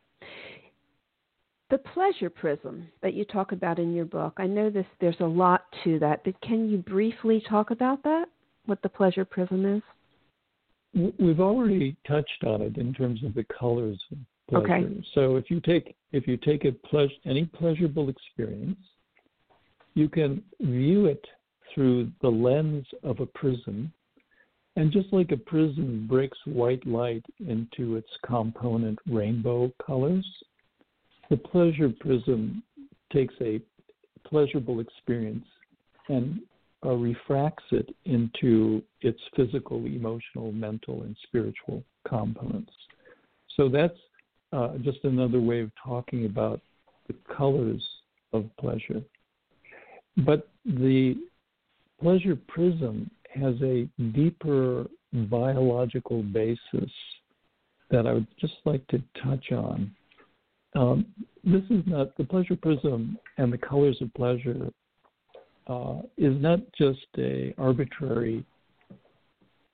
[1.70, 5.24] The pleasure prism that you talk about in your book, I know this there's a
[5.24, 8.26] lot to that, but can you briefly talk about that?
[8.66, 9.82] What the pleasure prism is?
[11.18, 14.74] We've already touched on it in terms of the colors of pleasure.
[14.74, 15.04] Okay.
[15.14, 18.78] So if you take if you take a pleasure any pleasurable experience,
[19.96, 21.26] you can view it
[21.74, 23.90] through the lens of a prism.
[24.76, 30.26] And just like a prism breaks white light into its component rainbow colors,
[31.30, 32.62] the pleasure prism
[33.10, 33.58] takes a
[34.26, 35.46] pleasurable experience
[36.10, 36.40] and
[36.84, 42.72] uh, refracts it into its physical, emotional, mental, and spiritual components.
[43.56, 43.98] So that's
[44.52, 46.60] uh, just another way of talking about
[47.08, 47.82] the colors
[48.34, 49.02] of pleasure.
[50.18, 51.16] But the
[52.00, 56.90] pleasure prism has a deeper biological basis
[57.90, 59.90] that I would just like to touch on.
[60.74, 61.06] Um,
[61.44, 64.70] this is not the pleasure prism and the colors of pleasure
[65.68, 68.44] uh, is not just a arbitrary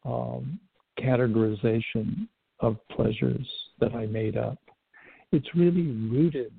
[0.04, 0.58] um,
[0.98, 2.28] categorization
[2.60, 3.46] of pleasures
[3.80, 4.58] that I made up.
[5.32, 6.52] It's really rooted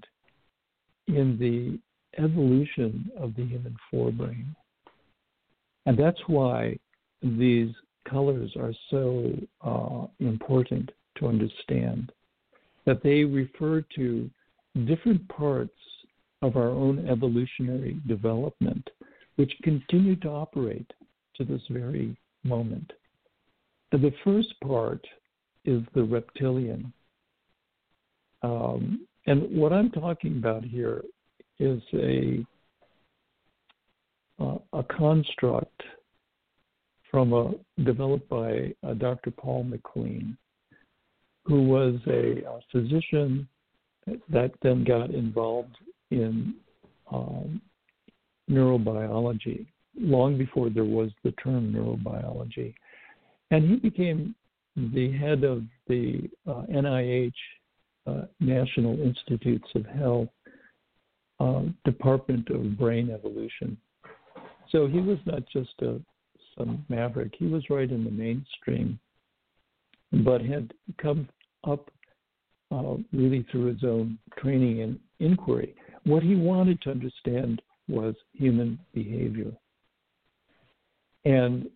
[1.08, 1.80] in the
[2.17, 4.45] evolution of the human forebrain.
[5.86, 6.78] And that's why
[7.21, 7.71] these
[8.10, 12.12] colors are so uh, important to understand,
[12.86, 14.30] that they refer to
[14.86, 15.71] different parts
[16.41, 18.89] of our own evolutionary development,
[19.36, 20.91] which continue to operate
[21.36, 22.91] to this very moment.
[23.91, 25.06] The first part
[25.65, 26.91] is the reptilian.
[28.41, 31.04] Um, and what I'm talking about here
[31.63, 32.45] is a
[34.39, 35.82] uh, a construct
[37.10, 37.52] from a
[37.84, 39.32] developed by uh, Dr.
[39.32, 40.36] Paul MacLean,
[41.45, 43.47] who was a, a, physician
[44.30, 45.78] that then got involved
[46.10, 46.56] in
[47.12, 47.62] um,
[48.49, 52.73] neurobiology long before there was the term neurobiology,
[53.52, 54.34] and he became
[54.76, 57.32] the head of the uh, NIH
[58.08, 60.30] uh, National Institutes of Health
[61.39, 63.78] uh, Department of Brain Evolution.
[64.72, 66.00] So he was not just a
[66.58, 67.34] some maverick.
[67.38, 69.00] He was right in the mainstream,
[70.24, 71.28] but had come
[71.63, 71.89] up
[72.72, 75.76] uh, really through his own training and inquiry.
[76.06, 79.52] What he wanted to understand was human behavior.
[81.26, 81.69] And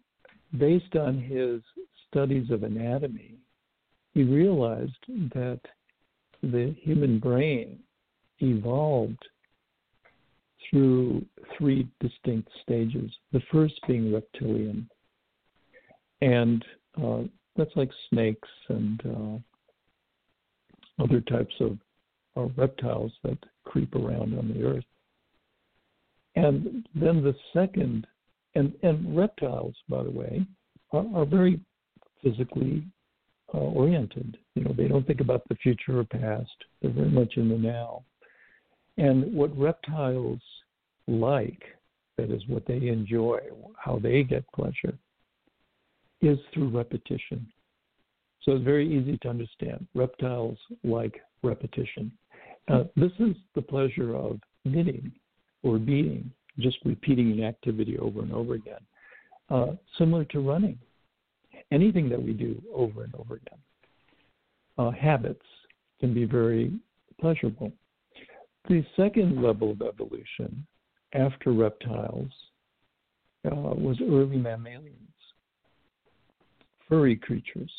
[0.57, 1.61] based on his
[2.09, 3.35] studies of anatomy,
[4.13, 5.59] he realized that
[6.41, 7.79] the human brain
[8.39, 9.23] evolved
[10.69, 11.25] through
[11.57, 13.11] three distinct stages.
[13.31, 14.89] The first being reptilian,
[16.21, 16.63] and
[17.01, 17.23] uh,
[17.55, 21.77] that's like snakes and uh, other types of
[22.35, 24.83] uh, reptiles that creep around on the earth.
[26.35, 28.05] And then the second,
[28.55, 30.45] and, and reptiles, by the way,
[30.91, 31.59] are, are very
[32.23, 32.83] physically
[33.53, 34.37] uh, oriented.
[34.55, 36.51] You know, they don't think about the future or past.
[36.81, 38.03] They're very much in the now.
[38.97, 40.39] And what reptiles
[41.07, 41.63] like,
[42.17, 43.39] that is what they enjoy,
[43.77, 44.97] how they get pleasure,
[46.21, 47.47] is through repetition.
[48.41, 49.85] So it's very easy to understand.
[49.93, 52.11] Reptiles like repetition.
[52.69, 55.11] Uh, this is the pleasure of knitting
[55.63, 58.79] or beating, just repeating an activity over and over again,
[59.49, 60.77] uh, similar to running.
[61.71, 63.59] Anything that we do over and over again.
[64.77, 65.45] Uh, habits
[65.99, 66.71] can be very
[67.19, 67.71] pleasurable.
[68.67, 70.67] The second level of evolution
[71.13, 72.31] after reptiles
[73.45, 74.97] uh, was early mammalians,
[76.89, 77.71] furry creatures.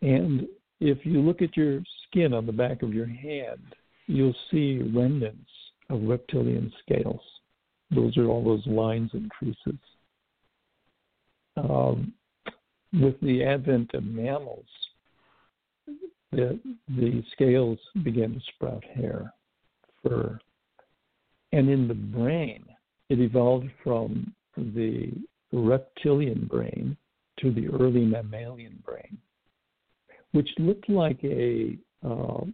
[0.00, 0.46] And
[0.80, 3.74] if you look at your skin on the back of your hand,
[4.06, 5.50] you'll see remnants
[5.90, 7.20] of reptilian scales.
[7.94, 9.78] Those are all those lines and creases.
[11.56, 12.14] Um,
[12.92, 14.66] with the advent of mammals,
[16.30, 19.32] the, the scales began to sprout hair,
[20.02, 20.38] fur,
[21.52, 22.64] and in the brain,
[23.08, 25.12] it evolved from the
[25.52, 26.96] reptilian brain
[27.40, 29.18] to the early mammalian brain,
[30.32, 32.44] which looked like a, uh,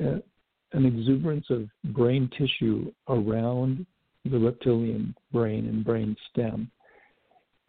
[0.00, 0.22] a
[0.72, 3.84] an exuberance of brain tissue around
[4.24, 6.70] the reptilian brain and brain stem,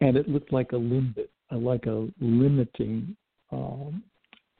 [0.00, 3.16] and it looked like a limbit, like a limiting
[3.50, 4.02] um,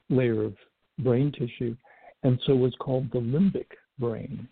[0.09, 0.55] layer of
[0.99, 1.75] brain tissue,
[2.23, 3.67] and so was called the limbic
[3.99, 4.47] brain.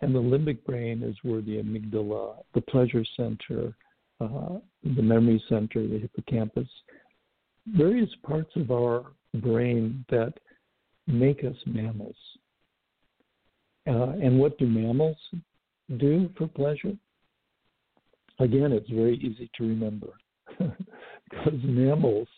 [0.00, 3.74] And the limbic brain is where the amygdala, the pleasure center,
[4.20, 6.68] uh, the memory center, the hippocampus,
[7.66, 10.34] various parts of our brain that
[11.06, 12.16] make us mammals.
[13.88, 15.16] Uh, and what do mammals
[15.98, 16.96] do for pleasure?
[18.38, 20.08] Again, it's very easy to remember
[20.58, 22.28] because mammals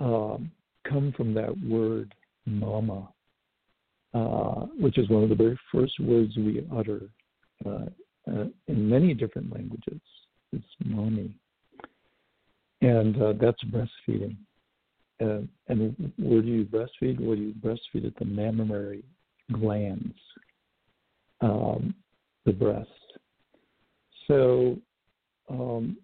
[0.00, 0.50] um,
[0.88, 2.14] come from that word
[2.46, 3.08] mama,
[4.14, 7.08] uh, which is one of the very first words we utter
[7.66, 7.86] uh,
[8.30, 10.00] uh, in many different languages.
[10.52, 11.34] It's mommy.
[12.80, 14.36] And uh, that's breastfeeding.
[15.20, 15.48] and
[16.18, 17.20] where do you breastfeed?
[17.20, 19.04] Where do you breastfeed at the mammary
[19.52, 20.16] glands,
[21.40, 21.94] um,
[22.44, 22.88] the breast.
[24.26, 24.78] So
[25.50, 25.98] um,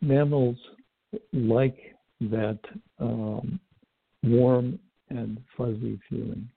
[0.00, 0.56] mammals
[1.32, 1.78] like
[2.20, 2.58] that
[2.98, 3.58] um,
[4.22, 4.78] warm
[5.10, 6.48] and fuzzy feeling.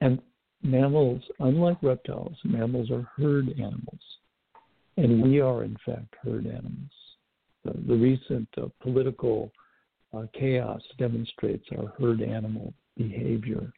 [0.00, 0.20] And
[0.62, 4.00] mammals, unlike reptiles, mammals are herd animals.
[4.96, 6.90] And we are, in fact, herd animals.
[7.64, 9.50] The, the recent uh, political
[10.16, 13.72] uh, chaos demonstrates our herd animal behavior.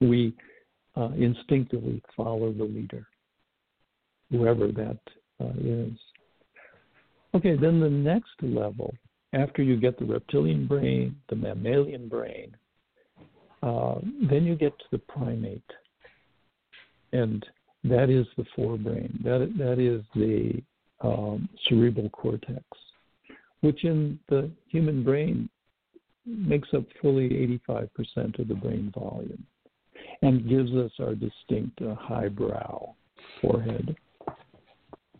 [0.00, 0.34] We
[0.96, 3.06] uh, instinctively follow the leader,
[4.30, 4.98] whoever that
[5.40, 5.92] uh, is.
[7.34, 8.94] Okay, then the next level,
[9.32, 12.56] after you get the reptilian brain, the mammalian brain,
[13.62, 13.96] uh,
[14.28, 15.62] then you get to the primate,
[17.12, 17.44] and
[17.84, 19.22] that is the forebrain.
[19.22, 20.62] That that is the
[21.00, 22.64] um, cerebral cortex,
[23.60, 25.48] which in the human brain
[26.26, 27.28] makes up fully
[27.68, 29.46] 85% of the brain volume,
[30.22, 32.94] and gives us our distinct uh, high brow,
[33.40, 33.96] forehead,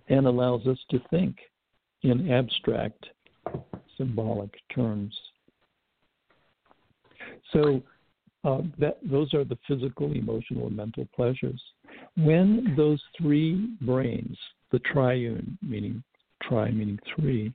[0.09, 1.37] and allows us to think
[2.03, 3.07] in abstract,
[3.97, 5.15] symbolic terms.
[7.53, 7.83] So
[8.47, 11.61] uh, that those are the physical, emotional, and mental pleasures.
[12.17, 14.39] When those three brains,
[14.71, 16.03] the triune, meaning
[16.43, 17.53] tri meaning three,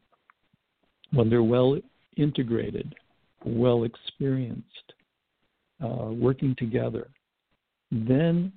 [1.13, 1.77] when they're well
[2.17, 2.93] integrated,
[3.45, 4.93] well experienced,
[5.81, 7.07] uh, working together,
[7.91, 8.51] then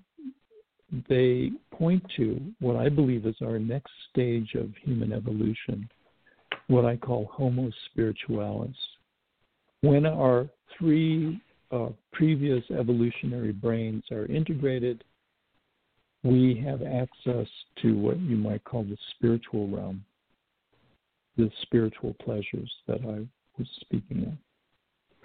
[1.09, 5.89] they point to what I believe is our next stage of human evolution,
[6.67, 8.75] what I call Homo spiritualis.
[9.83, 11.41] When our three
[11.75, 15.03] uh, previous evolutionary brains are integrated,
[16.23, 17.49] we have access
[17.83, 20.05] to what you might call the spiritual realm,
[21.37, 23.27] the spiritual pleasures that I
[23.59, 24.33] was speaking of.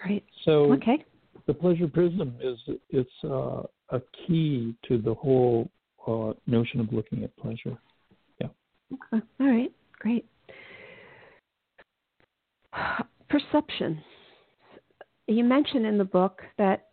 [0.03, 0.25] Right.
[0.45, 1.03] So, okay.
[1.45, 2.57] the pleasure prism is
[2.89, 5.69] it's uh, a key to the whole
[6.07, 7.77] uh, notion of looking at pleasure.
[8.41, 8.47] Yeah.
[8.93, 9.23] Okay.
[9.39, 9.71] All right.
[9.99, 10.25] Great.
[13.29, 14.01] Perception
[15.33, 16.87] you mention in the book that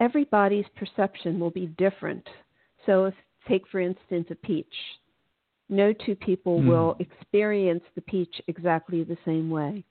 [0.00, 2.26] everybody's perception will be different.
[2.86, 3.14] So, if
[3.48, 4.74] take for instance a peach,
[5.68, 6.66] no two people mm.
[6.66, 9.84] will experience the peach exactly the same way.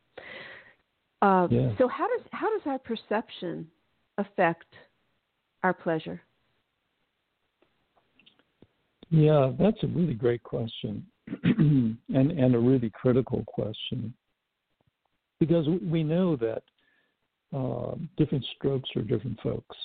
[1.22, 1.72] Uh, yeah.
[1.78, 3.68] So, how does how does our perception
[4.18, 4.68] affect
[5.64, 6.22] our pleasure?
[9.10, 11.06] Yeah, that's a really great question,
[11.44, 14.14] and and a really critical question,
[15.40, 16.64] because we know that
[17.56, 19.76] uh, different strokes for different folks.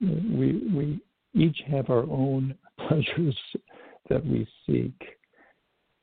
[0.00, 1.00] We we
[1.34, 2.54] each have our own
[2.88, 3.36] pleasures
[4.08, 4.94] that we seek,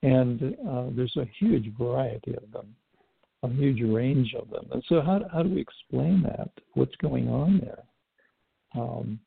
[0.03, 2.75] and uh, there's a huge variety of them,
[3.43, 4.65] a huge range of them.
[4.71, 6.49] And so, how how do we explain that?
[6.73, 7.83] What's going on there?
[8.75, 9.19] Um,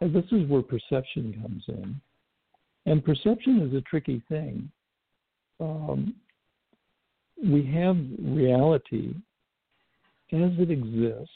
[0.00, 2.00] this is where perception comes in,
[2.86, 4.70] and perception is a tricky thing.
[5.60, 6.14] Um,
[7.42, 9.14] we have reality
[10.34, 11.30] as it exists,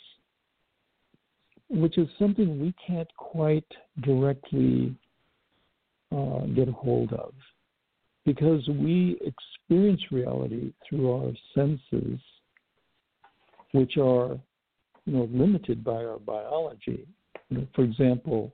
[1.71, 3.67] which is something we can't quite
[4.03, 4.95] directly
[6.11, 7.33] uh, get a hold of
[8.25, 12.21] because we experience reality through our senses,
[13.73, 14.39] which are
[15.07, 17.07] you know limited by our biology.
[17.49, 18.53] You know, for example,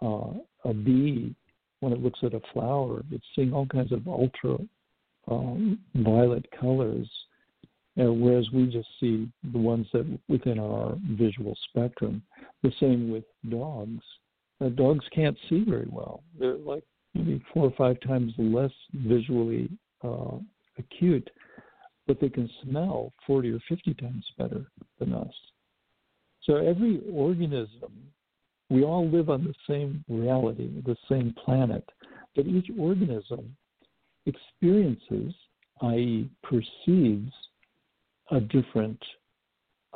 [0.00, 0.32] uh,
[0.64, 1.34] a bee
[1.80, 4.56] when it looks at a flower, it's seeing all kinds of ultra
[5.28, 5.78] um,
[6.58, 7.08] colors
[7.96, 12.22] whereas we just see the ones that within our visual spectrum.
[12.62, 14.02] The same with dogs.
[14.60, 16.22] Uh, dogs can't see very well.
[16.38, 16.84] They're like
[17.14, 19.70] maybe four or five times less visually
[20.02, 20.36] uh,
[20.78, 21.28] acute,
[22.06, 24.66] but they can smell 40 or 50 times better
[24.98, 25.32] than us.
[26.42, 27.92] So every organism,
[28.70, 31.88] we all live on the same reality, the same planet,
[32.34, 33.56] but each organism
[34.26, 35.34] experiences,
[35.82, 37.32] i.e., perceives
[38.34, 39.02] a different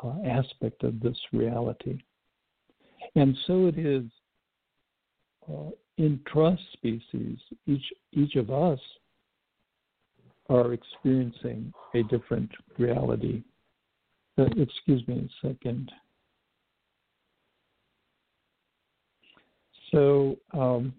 [0.03, 1.99] uh, aspect of this reality.
[3.15, 4.05] And so it is
[5.49, 8.79] uh, in trust species, each, each of us
[10.49, 13.43] are experiencing a different reality.
[14.39, 15.91] Uh, excuse me a second.
[19.91, 20.95] So, um,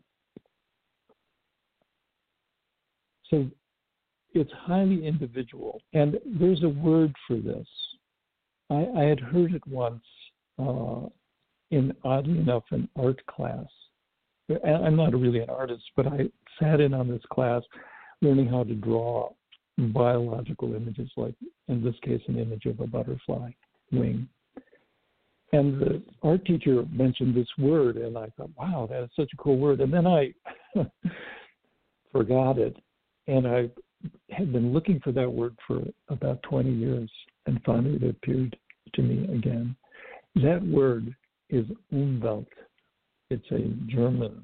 [3.29, 3.47] so
[4.33, 5.81] it's highly individual.
[5.93, 7.67] And there's a word for this.
[8.69, 10.03] I, I had heard it once
[10.59, 11.07] uh,
[11.71, 13.65] in, oddly enough, an art class.
[14.65, 17.61] I'm not really an artist, but I sat in on this class
[18.21, 19.31] learning how to draw
[19.77, 21.35] biological images, like
[21.67, 23.51] in this case, an image of a butterfly
[23.91, 24.27] wing.
[25.53, 29.37] and the art teacher mentioned this word, and I thought, wow, that is such a
[29.37, 29.81] cool word.
[29.81, 30.33] And then I
[32.11, 32.75] forgot it,
[33.27, 33.69] and I
[34.29, 37.09] had been looking for that word for about 20 years,
[37.45, 38.55] and finally it appeared
[38.93, 39.75] to me again.
[40.35, 41.13] That word
[41.49, 42.47] is Umwelt.
[43.29, 44.41] It's a German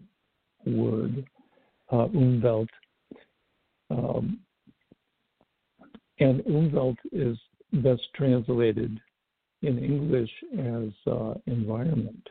[0.65, 1.25] word,
[1.91, 2.69] uh, Umwelt.
[3.89, 4.39] Um,
[6.19, 7.37] and Umwelt is
[7.71, 8.99] best translated
[9.61, 12.27] in English as uh, environment.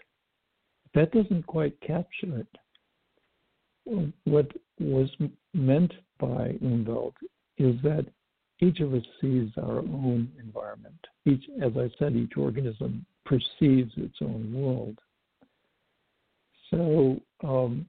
[0.95, 4.07] That doesn't quite capture it.
[4.25, 5.11] What was
[5.53, 5.93] meant
[6.27, 7.15] by Umwelt
[7.59, 8.07] is that
[8.61, 10.99] each of us sees our own environment.
[11.27, 14.99] Each, as I said, each organism perceives its own world.
[16.71, 17.87] So um,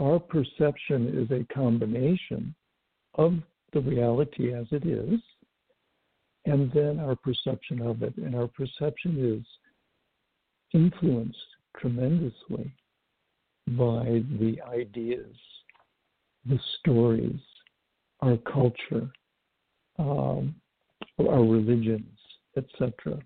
[0.00, 2.54] our perception is a combination
[3.14, 3.34] of
[3.72, 5.20] the reality as it is
[6.44, 8.16] and then our perception of it.
[8.16, 9.46] And our perception is
[10.74, 11.38] influenced
[11.78, 12.72] tremendously
[13.68, 15.34] by the ideas,
[16.46, 17.40] the stories,
[18.20, 19.10] our culture,
[19.98, 20.54] um,
[21.18, 22.18] our religions,
[22.56, 23.18] etc.,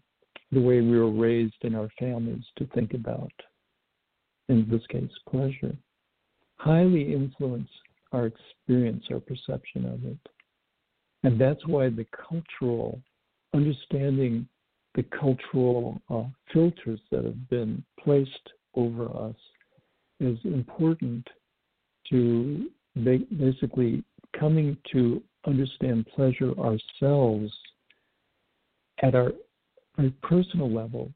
[0.52, 3.32] the way we were raised in our families to think about,
[4.48, 5.76] in this case, pleasure,
[6.56, 7.68] highly influence
[8.12, 10.18] our experience, our perception of it.
[11.24, 13.00] And that's why the cultural
[13.54, 14.48] understanding
[14.96, 18.30] the cultural uh, filters that have been placed
[18.74, 19.36] over us
[20.20, 21.26] is important
[22.10, 22.70] to
[23.04, 24.04] basically
[24.38, 27.52] coming to understand pleasure ourselves
[29.02, 29.32] at our,
[29.98, 31.12] our personal level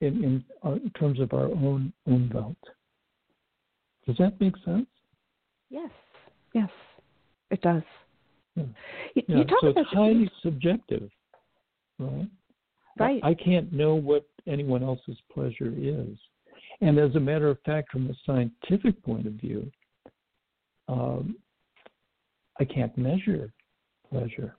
[0.00, 2.56] in, in, uh, in, terms of our own own Umwelt.
[4.06, 4.86] Does that make sense?
[5.70, 5.90] Yes,
[6.54, 6.70] yes,
[7.50, 7.82] it does.
[8.56, 8.64] Yeah.
[9.14, 9.36] You, yeah.
[9.38, 11.10] you talk so about it's highly subjective,
[11.98, 12.28] right?
[12.98, 13.20] Right.
[13.24, 16.16] I, I can't know what anyone else's pleasure is.
[16.80, 19.70] And as a matter of fact, from a scientific point of view,
[20.88, 21.36] um,
[22.60, 23.52] I can't measure
[24.10, 24.56] pleasure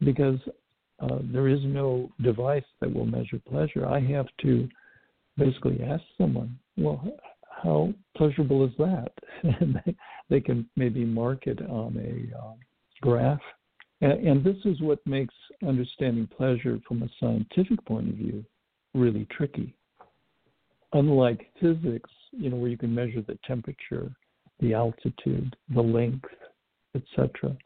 [0.00, 0.38] because
[1.00, 3.86] uh, there is no device that will measure pleasure.
[3.86, 4.68] I have to
[5.36, 7.02] basically ask someone, well,
[7.62, 9.12] how pleasurable is that?
[9.60, 9.94] and they,
[10.28, 12.58] they can maybe mark it on a um,
[13.00, 13.40] graph.
[14.00, 15.34] And, and this is what makes
[15.66, 18.44] understanding pleasure from a scientific point of view
[18.94, 19.74] really tricky.
[20.92, 24.10] Unlike physics, you know, where you can measure the temperature,
[24.60, 26.28] the altitude, the length,
[26.94, 27.56] etc.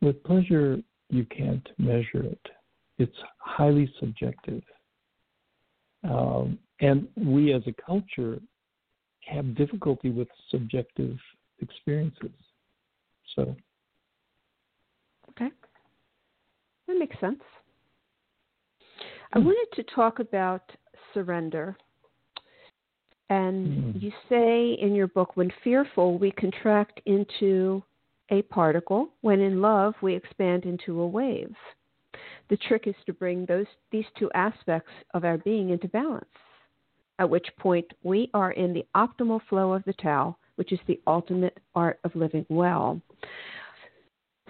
[0.00, 2.46] With pleasure, you can't measure it.
[2.98, 4.62] It's highly subjective.
[6.04, 8.40] Um, and we as a culture
[9.26, 11.16] have difficulty with subjective
[11.60, 12.30] experiences.
[13.36, 13.54] So.
[15.30, 15.50] Okay.
[16.88, 17.40] That makes sense.
[19.32, 19.46] I hmm.
[19.46, 20.70] wanted to talk about
[21.14, 21.76] surrender.
[23.30, 24.02] And mm.
[24.02, 27.82] you say in your book, when fearful, we contract into
[28.30, 29.08] a particle.
[29.22, 31.54] When in love, we expand into a wave.
[32.50, 36.26] The trick is to bring those these two aspects of our being into balance
[37.20, 40.98] at which point we are in the optimal flow of the Tao, which is the
[41.06, 43.00] ultimate art of living well.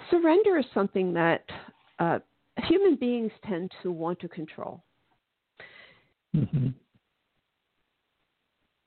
[0.09, 1.43] Surrender is something that
[1.99, 2.21] uh,
[2.69, 4.83] human beings tend to want to control.
[6.35, 6.69] Mm-hmm.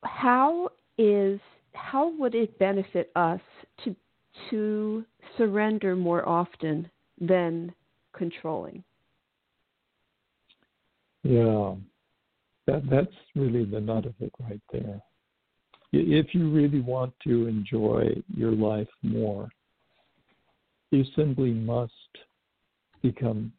[0.04, 1.39] How is
[1.74, 3.41] how would it benefit us
[3.84, 3.95] to
[4.49, 5.06] to
[5.38, 6.89] surrender more often
[7.20, 7.74] than
[8.14, 8.84] controlling?
[11.24, 11.76] Yeah,
[12.68, 15.01] that that's really the nut of it right there.
[15.91, 19.49] If you really want to enjoy your life more,
[20.91, 21.91] you simply must
[23.01, 23.51] become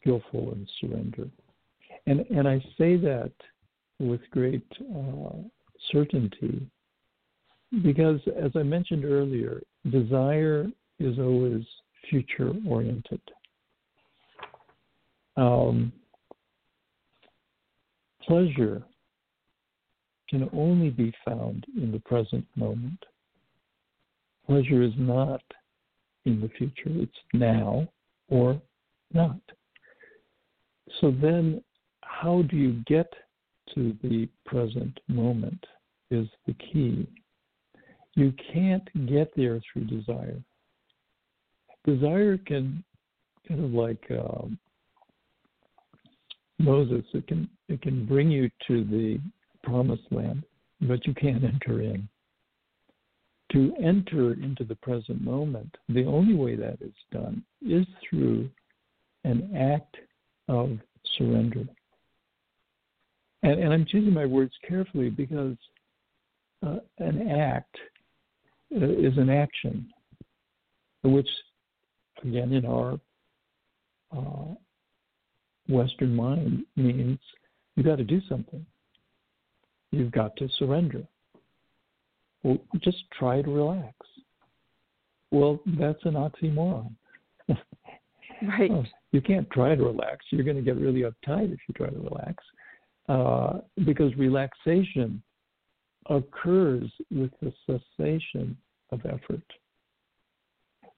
[0.00, 1.28] skillful in surrender.
[2.06, 3.32] And and I say that
[3.98, 5.36] with great uh,
[5.90, 6.66] certainty
[7.82, 9.60] because, as I mentioned earlier,
[9.90, 10.66] desire
[10.98, 11.64] is always
[12.08, 13.20] future oriented.
[15.36, 15.92] Um,
[18.22, 18.82] pleasure
[20.28, 23.04] can only be found in the present moment.
[24.46, 25.42] Pleasure is not
[26.24, 27.86] in the future, it's now
[28.28, 28.60] or
[29.12, 29.40] not.
[31.00, 31.62] So then,
[32.02, 33.12] how do you get
[33.74, 35.64] to the present moment
[36.14, 37.06] is the key.
[38.14, 40.40] You can't get there through desire.
[41.84, 42.82] Desire can
[43.46, 44.58] kind of like um,
[46.58, 47.04] Moses.
[47.12, 49.20] It can it can bring you to the
[49.62, 50.44] promised land,
[50.82, 52.08] but you can't enter in.
[53.52, 58.48] To enter into the present moment, the only way that is done is through
[59.24, 59.96] an act
[60.48, 60.78] of
[61.16, 61.64] surrender.
[63.42, 65.56] and, and I'm choosing my words carefully because
[66.64, 67.76] uh, an act
[68.74, 69.86] uh, is an action,
[71.02, 71.28] which,
[72.22, 72.98] again, in our
[74.16, 74.54] uh,
[75.68, 77.18] Western mind means
[77.76, 78.64] you've got to do something.
[79.90, 81.02] You've got to surrender.
[82.42, 83.94] Well, just try to relax.
[85.30, 86.92] Well, that's an oxymoron.
[87.48, 88.70] right.
[88.70, 90.26] Oh, you can't try to relax.
[90.30, 92.44] You're going to get really uptight if you try to relax
[93.08, 95.22] uh, because relaxation
[96.06, 98.56] occurs with the cessation
[98.90, 99.42] of effort.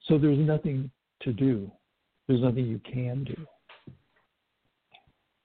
[0.07, 0.89] So there's nothing
[1.21, 1.69] to do,
[2.27, 3.47] there's nothing you can do.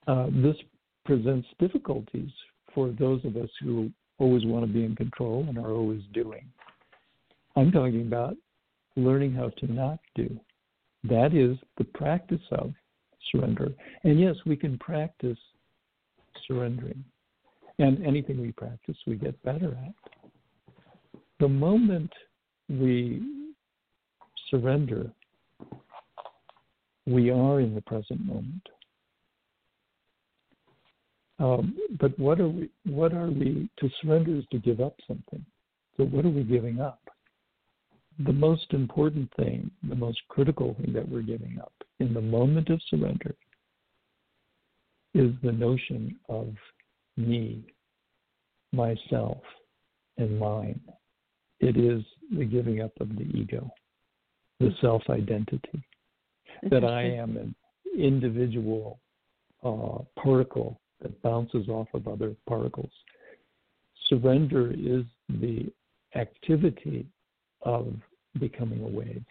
[0.07, 0.55] Uh, this
[1.05, 2.29] presents difficulties
[2.73, 3.89] for those of us who
[4.19, 6.45] always want to be in control and are always doing.
[7.55, 8.35] I'm talking about
[8.95, 10.39] learning how to not do.
[11.03, 12.73] That is the practice of
[13.31, 13.69] surrender.
[14.03, 15.37] And yes, we can practice
[16.47, 17.03] surrendering.
[17.79, 19.93] And anything we practice, we get better at.
[21.39, 22.11] The moment
[22.69, 23.21] we
[24.49, 25.11] surrender,
[27.05, 28.67] we are in the present moment.
[31.39, 32.69] Um, but what are we?
[32.85, 33.69] What are we?
[33.79, 35.43] To surrender is to give up something.
[35.97, 37.01] So what are we giving up?
[38.25, 42.69] The most important thing, the most critical thing that we're giving up in the moment
[42.69, 43.35] of surrender
[45.15, 46.53] is the notion of
[47.17, 47.63] me,
[48.71, 49.41] myself,
[50.17, 50.79] and mine.
[51.59, 52.03] It is
[52.35, 53.69] the giving up of the ego,
[54.59, 55.83] the self identity,
[56.69, 57.55] that I am an
[57.97, 58.99] individual
[59.63, 62.91] uh, particle that bounces off of other particles.
[64.07, 65.71] Surrender is the
[66.15, 67.05] activity
[67.61, 67.93] of
[68.39, 69.23] becoming a wave.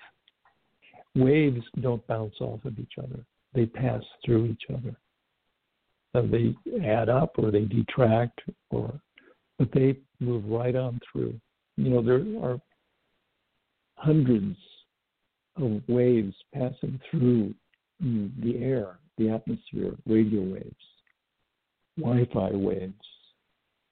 [1.15, 3.25] Waves don't bounce off of each other,
[3.55, 4.97] they pass through each other.
[6.15, 6.55] They
[6.85, 8.41] add up or they detract,
[8.71, 9.01] or
[9.59, 11.35] but they move right on through.
[11.77, 12.61] You know, there are
[13.95, 14.57] hundreds
[15.57, 17.55] of waves passing through
[18.01, 20.75] the air, the atmosphere, radio waves.
[21.99, 22.95] Wi-Fi waves,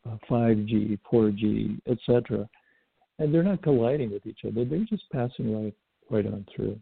[0.08, 2.48] uh, 5G, 4G, etc.
[3.18, 5.74] And they're not colliding with each other; they're just passing right
[6.08, 6.80] right on through.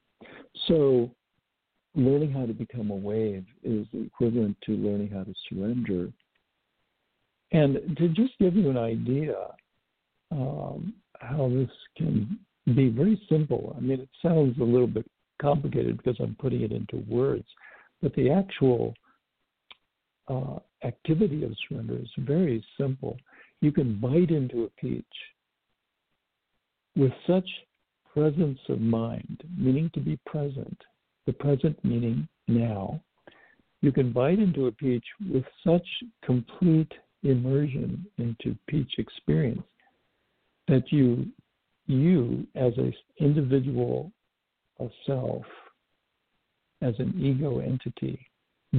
[0.67, 1.11] So,
[1.99, 6.11] learning how to become a wave is equivalent to learning how to surrender.
[7.51, 9.35] And to just give you an idea
[10.31, 12.39] um, how this can
[12.75, 13.75] be very simple.
[13.77, 15.11] I mean, it sounds a little bit
[15.43, 17.47] complicated because I'm putting it into words,
[18.01, 18.95] but the actual
[20.29, 23.17] uh, activity of surrender is very simple.
[23.61, 25.05] You can bite into a peach
[26.95, 27.49] with such
[28.13, 30.81] presence of mind, meaning to be present,
[31.29, 32.99] the present meaning now.
[33.83, 35.87] You can bite into a peach with such
[36.25, 36.91] complete
[37.23, 39.63] immersion into peach experience
[40.69, 41.27] that you,
[41.87, 44.11] you as an individual,
[44.81, 45.45] a self,
[46.81, 48.19] as an ego entity,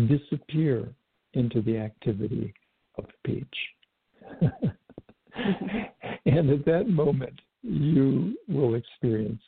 [0.08, 0.90] disappear
[1.34, 2.52] into the activity
[2.98, 3.46] of peach.
[6.26, 9.44] and at that moment, you will experience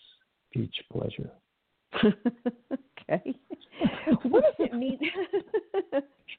[0.53, 1.31] peach pleasure.
[2.03, 3.35] okay.
[4.23, 4.99] What does it mean?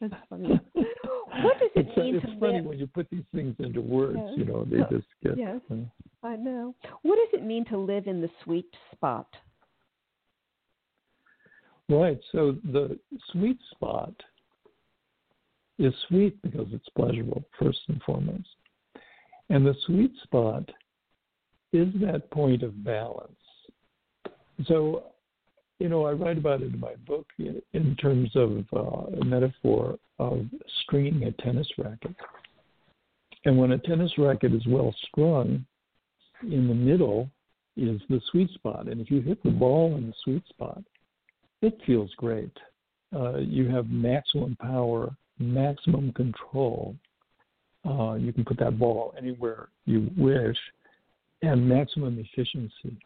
[0.00, 0.60] That's funny.
[0.74, 2.61] What does it it's, mean it's to funny live?
[2.72, 4.32] When you put these things into words, Yes.
[4.38, 5.36] you know, they just get.
[5.36, 5.60] yes.
[5.70, 5.74] uh,
[6.22, 6.74] I know.
[7.02, 9.26] What does it mean to live in the sweet spot?
[11.90, 12.18] Right.
[12.32, 12.98] So the
[13.30, 14.14] sweet spot
[15.78, 18.48] is sweet because it's pleasurable, first and foremost.
[19.50, 20.66] And the sweet spot
[21.74, 23.36] is that point of balance.
[24.64, 25.12] So,
[25.78, 29.24] you know, I write about it in my book in, in terms of uh, a
[29.26, 30.46] metaphor of
[30.84, 32.16] stringing a tennis racket.
[33.44, 35.64] And when a tennis racket is well strung,
[36.42, 37.28] in the middle
[37.76, 38.88] is the sweet spot.
[38.88, 40.82] And if you hit the ball in the sweet spot,
[41.60, 42.56] it feels great.
[43.14, 46.96] Uh, you have maximum power, maximum control.
[47.88, 50.56] Uh, you can put that ball anywhere you wish,
[51.42, 52.96] and maximum efficiency.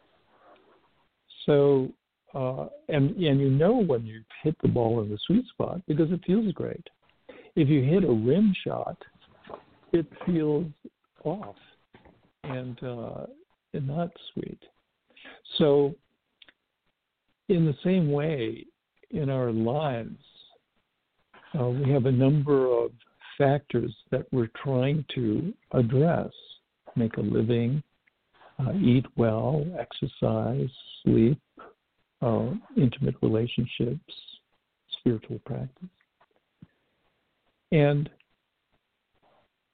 [1.45, 1.91] So,
[2.35, 6.11] uh, and and you know when you hit the ball in the sweet spot because
[6.11, 6.85] it feels great.
[7.55, 8.97] If you hit a rim shot,
[9.97, 10.67] it feels
[11.23, 11.55] off
[12.43, 13.25] and uh,
[13.73, 14.59] and not sweet.
[15.57, 15.93] So,
[17.49, 18.65] in the same way,
[19.11, 20.23] in our lives,
[21.59, 22.91] uh, we have a number of
[23.37, 26.31] factors that we're trying to address
[26.97, 27.81] make a living,
[28.59, 30.69] uh, eat well, exercise,
[31.03, 31.39] sleep,
[32.21, 34.13] uh, intimate relationships,
[34.99, 35.89] spiritual practice.
[37.71, 38.09] And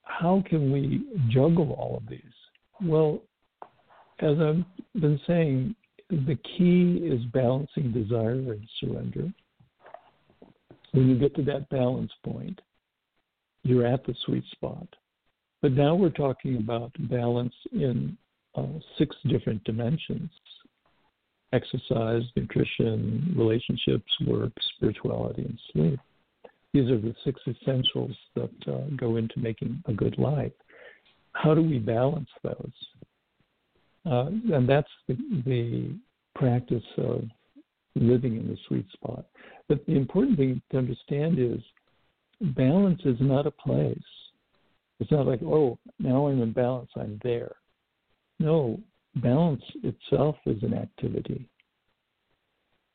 [0.04, 2.22] how can we juggle all of these?
[2.82, 3.22] Well,
[4.20, 5.76] as I've been saying,
[6.10, 9.34] the key is balancing desire and surrender.
[10.91, 12.62] When you get to that balance point,
[13.64, 14.88] you're at the sweet spot.
[15.62, 18.18] But now we're talking about balance in
[18.56, 20.30] uh, six different dimensions
[21.54, 25.99] exercise, nutrition, relationships, work, spirituality, and sleep.
[26.74, 30.51] These are the six essentials that uh, go into making a good life.
[31.34, 32.71] How do we balance those?
[34.05, 35.15] Uh, and that's the,
[35.45, 35.95] the
[36.36, 37.24] practice of
[37.95, 39.26] living in the sweet spot.
[39.69, 41.61] But the important thing to understand is
[42.55, 43.97] balance is not a place.
[44.99, 47.55] It's not like, oh, now I'm in balance, I'm there.
[48.39, 48.80] No,
[49.17, 51.47] balance itself is an activity.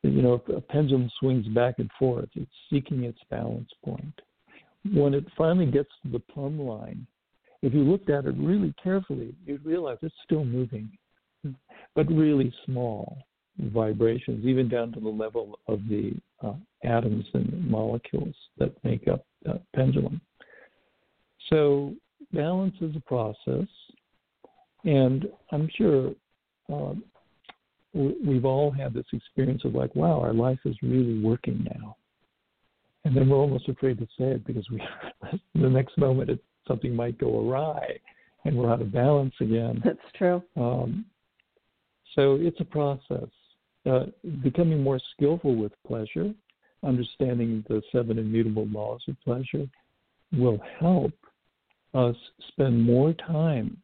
[0.03, 4.21] You know, a pendulum swings back and forth, it's seeking its balance point.
[4.93, 7.07] When it finally gets to the plumb line,
[7.63, 10.89] if you looked at it really carefully, you'd realize it's still moving,
[11.97, 13.19] but really small
[13.59, 16.13] vibrations, even down to the level of the
[16.45, 20.21] uh, atoms and molecules that make up the pendulum.
[21.49, 21.95] So,
[22.33, 23.67] balance is a process,
[24.85, 26.13] and I'm sure
[26.73, 26.95] uh,
[27.95, 31.97] we've all had this experience of like, wow, our life is really working now.
[33.05, 34.83] And then we're almost afraid to say it because we,
[35.55, 37.99] the next moment, it, something might go awry
[38.45, 39.81] and we're out of balance again.
[39.85, 40.43] That's true.
[40.57, 41.07] Um,
[42.15, 43.29] so it's a process.
[43.87, 44.07] Uh,
[44.43, 46.35] becoming more skillful with pleasure,
[46.85, 49.67] understanding the seven immutable laws of pleasure,
[50.33, 51.13] will help
[51.95, 52.17] us
[52.49, 53.77] spend more time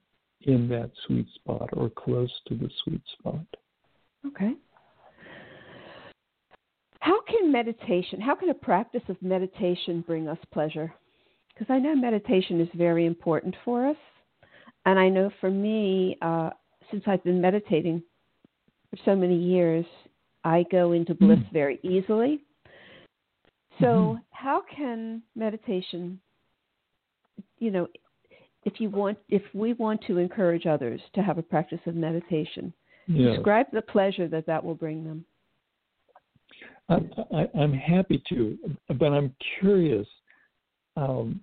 [0.43, 3.47] in that sweet spot or close to the sweet spot.
[4.27, 4.55] Okay.
[7.01, 10.93] How can meditation, how can a practice of meditation bring us pleasure?
[11.53, 13.97] Because I know meditation is very important for us.
[14.87, 16.51] And I know for me, uh,
[16.91, 18.03] since I've been meditating
[18.91, 19.85] for so many years,
[20.45, 21.53] I go into bliss mm.
[21.53, 22.43] very easily.
[23.81, 24.19] So, mm-hmm.
[24.31, 26.21] how can meditation,
[27.59, 27.89] you know,
[28.65, 32.73] if you want, if we want to encourage others to have a practice of meditation,
[33.07, 33.37] yes.
[33.37, 35.25] describe the pleasure that that will bring them.
[36.89, 36.99] I,
[37.35, 38.59] I, I'm happy to,
[38.99, 40.07] but I'm curious.
[40.97, 41.41] Um,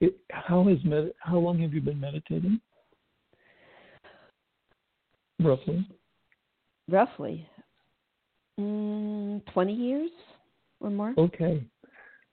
[0.00, 2.60] it, how is med- How long have you been meditating?
[5.40, 5.86] Roughly.
[6.88, 7.46] Roughly.
[8.58, 10.10] Mm, Twenty years
[10.80, 11.14] or more.
[11.18, 11.62] Okay,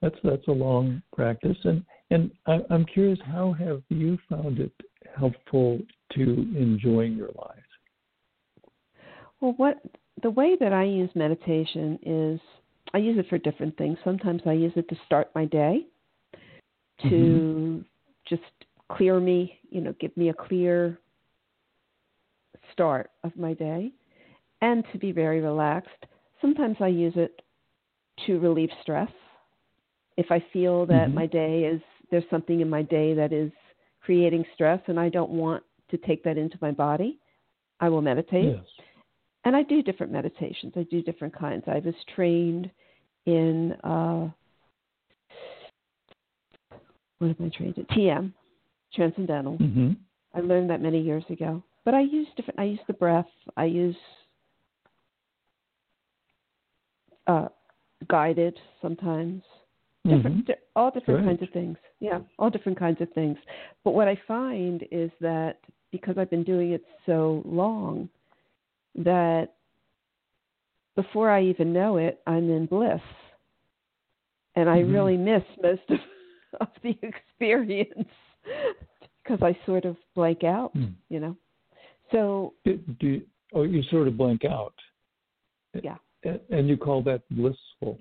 [0.01, 4.71] that's that's a long practice, and and I, I'm curious, how have you found it
[5.17, 5.79] helpful
[6.13, 7.64] to enjoying your life?
[9.41, 9.81] Well, what
[10.23, 12.39] the way that I use meditation is
[12.93, 13.97] I use it for different things.
[14.03, 15.85] Sometimes I use it to start my day,
[17.01, 17.79] to mm-hmm.
[18.27, 18.43] just
[18.91, 20.99] clear me, you know, give me a clear
[22.71, 23.91] start of my day,
[24.61, 26.05] and to be very relaxed.
[26.41, 27.41] Sometimes I use it
[28.25, 29.09] to relieve stress.
[30.17, 31.15] If I feel that mm-hmm.
[31.15, 31.81] my day is
[32.11, 33.51] there's something in my day that is
[34.01, 37.19] creating stress and I don't want to take that into my body,
[37.79, 38.55] I will meditate.
[38.55, 38.65] Yes.
[39.45, 40.73] And I do different meditations.
[40.75, 41.63] I do different kinds.
[41.67, 42.69] I was trained
[43.25, 44.29] in uh,
[47.19, 47.85] what am I trained in?
[47.85, 48.33] TM,
[48.93, 49.57] Transcendental.
[49.57, 49.91] Mm-hmm.
[50.33, 51.63] I learned that many years ago.
[51.85, 52.59] But I use different.
[52.59, 53.27] I use the breath.
[53.55, 53.95] I use
[57.27, 57.47] uh,
[58.07, 59.41] guided sometimes
[60.05, 60.51] different mm-hmm.
[60.75, 63.37] all different kinds of things yeah all different kinds of things
[63.83, 65.57] but what i find is that
[65.91, 68.07] because i've been doing it so long
[68.95, 69.53] that
[70.95, 73.01] before i even know it i'm in bliss
[74.55, 74.93] and i mm-hmm.
[74.93, 75.99] really miss most of,
[76.61, 78.09] of the experience
[79.23, 80.93] because i sort of blank out mm.
[81.09, 81.35] you know
[82.11, 83.21] so do, do
[83.53, 84.73] oh you sort of blank out
[85.83, 85.97] yeah
[86.49, 87.99] and you call that blissful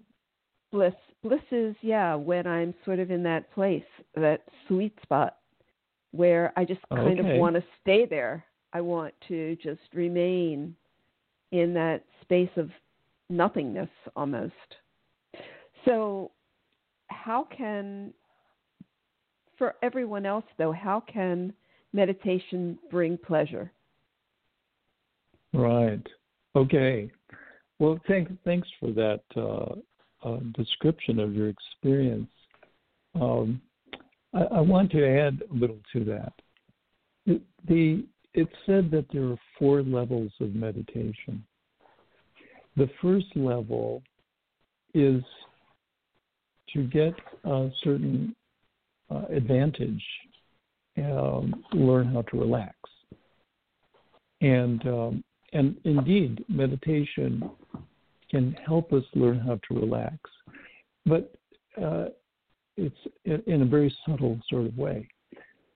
[0.70, 3.82] bliss bliss is yeah when i'm sort of in that place
[4.14, 5.38] that sweet spot
[6.12, 7.34] where i just kind okay.
[7.34, 10.74] of want to stay there i want to just remain
[11.52, 12.70] in that space of
[13.30, 14.52] nothingness almost
[15.84, 16.30] so
[17.08, 18.12] how can
[19.56, 21.52] for everyone else though how can
[21.92, 23.70] meditation bring pleasure
[25.52, 26.06] right
[26.56, 27.10] okay
[27.78, 29.74] well thank, thanks for that uh,
[30.24, 32.30] uh, description of your experience.
[33.14, 33.60] Um,
[34.32, 36.32] I, I, want to add a little to that.
[37.26, 41.44] It, the it said that there are four levels of meditation.
[42.76, 44.02] The first level
[44.92, 45.22] is
[46.72, 47.14] to get
[47.44, 48.34] a certain
[49.10, 50.02] uh, advantage
[50.98, 52.74] um, learn how to relax.
[54.40, 57.48] And um, and indeed, meditation
[58.30, 60.16] can help us learn how to relax,
[61.06, 61.32] but
[61.80, 62.06] uh,
[62.76, 65.08] it's in a very subtle sort of way.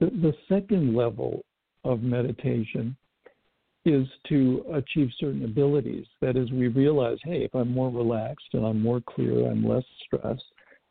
[0.00, 1.44] The, the second level
[1.84, 2.96] of meditation
[3.84, 6.06] is to achieve certain abilities.
[6.20, 9.84] That is, we realize, hey, if I'm more relaxed and I'm more clear, I'm less
[10.04, 10.44] stressed,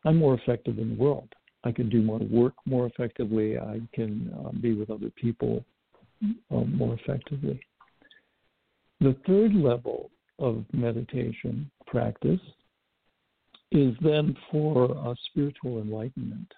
[0.06, 1.30] I'm more effective in the world.
[1.64, 3.58] I can do more work more effectively.
[3.58, 5.66] I can uh, be with other people
[6.24, 7.60] uh, more effectively.
[9.00, 10.10] The third level
[10.40, 12.40] of meditation practice
[13.72, 16.52] is then for uh, spiritual enlightenment.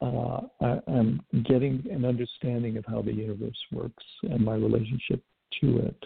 [0.00, 5.22] Uh, I, am getting an understanding of how the universe works and my relationship
[5.60, 6.04] to it.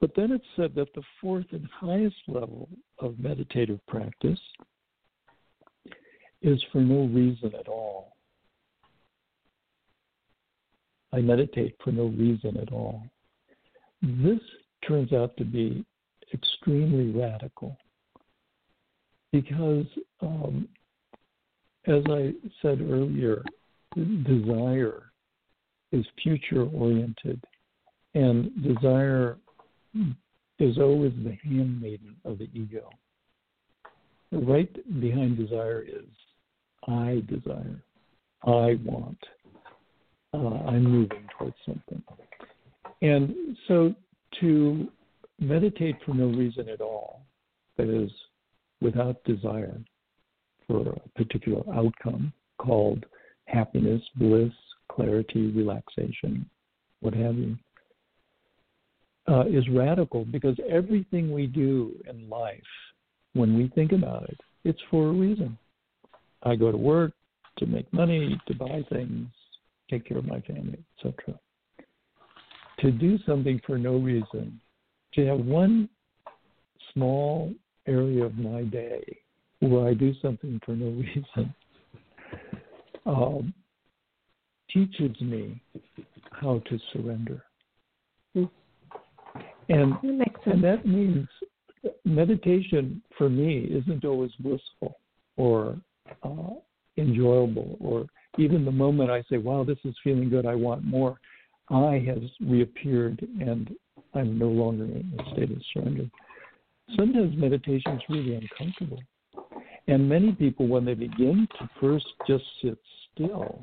[0.00, 4.38] But then it said that the fourth and highest level of meditative practice
[6.42, 8.14] is for no reason at all.
[11.12, 13.02] I meditate for no reason at all.
[14.02, 14.40] This
[14.86, 15.84] turns out to be
[16.32, 17.78] extremely radical
[19.32, 19.86] because,
[20.20, 20.68] um,
[21.86, 22.32] as I
[22.62, 23.42] said earlier,
[23.94, 25.10] desire
[25.92, 27.42] is future oriented,
[28.14, 29.38] and desire
[30.58, 32.90] is always the handmaiden of the ego.
[34.32, 36.06] Right behind desire is
[36.88, 37.82] I desire,
[38.44, 39.18] I want,
[40.32, 42.02] uh, I'm moving towards something.
[43.02, 43.94] And so
[44.40, 44.88] to
[45.38, 47.22] meditate for no reason at all,
[47.76, 48.10] that is,
[48.80, 49.80] without desire
[50.66, 53.04] for a particular outcome called
[53.46, 54.52] happiness, bliss,
[54.90, 56.48] clarity, relaxation,
[57.00, 57.56] what have you,
[59.28, 62.60] uh, is radical because everything we do in life,
[63.32, 65.58] when we think about it, it's for a reason.
[66.42, 67.12] I go to work
[67.58, 69.28] to make money, to buy things,
[69.90, 71.38] take care of my family, etc.
[72.80, 74.60] To do something for no reason,
[75.14, 75.88] to have one
[76.92, 77.52] small
[77.86, 79.18] area of my day
[79.60, 80.86] where I do something for no
[81.36, 81.54] reason
[83.06, 83.54] um,
[84.70, 85.60] teaches me
[86.32, 87.44] how to surrender.
[88.36, 88.50] Mm.
[89.68, 91.26] And, that and that means
[92.04, 94.98] meditation for me isn't always blissful
[95.36, 95.76] or
[96.22, 96.54] uh,
[96.96, 98.06] enjoyable, or
[98.38, 101.18] even the moment I say, wow, this is feeling good, I want more,
[101.70, 103.74] I has reappeared and
[104.14, 106.08] I'm no longer in a state of surrender.
[106.96, 109.02] Sometimes meditation is really uncomfortable.
[109.86, 112.78] And many people, when they begin to first just sit
[113.12, 113.60] still,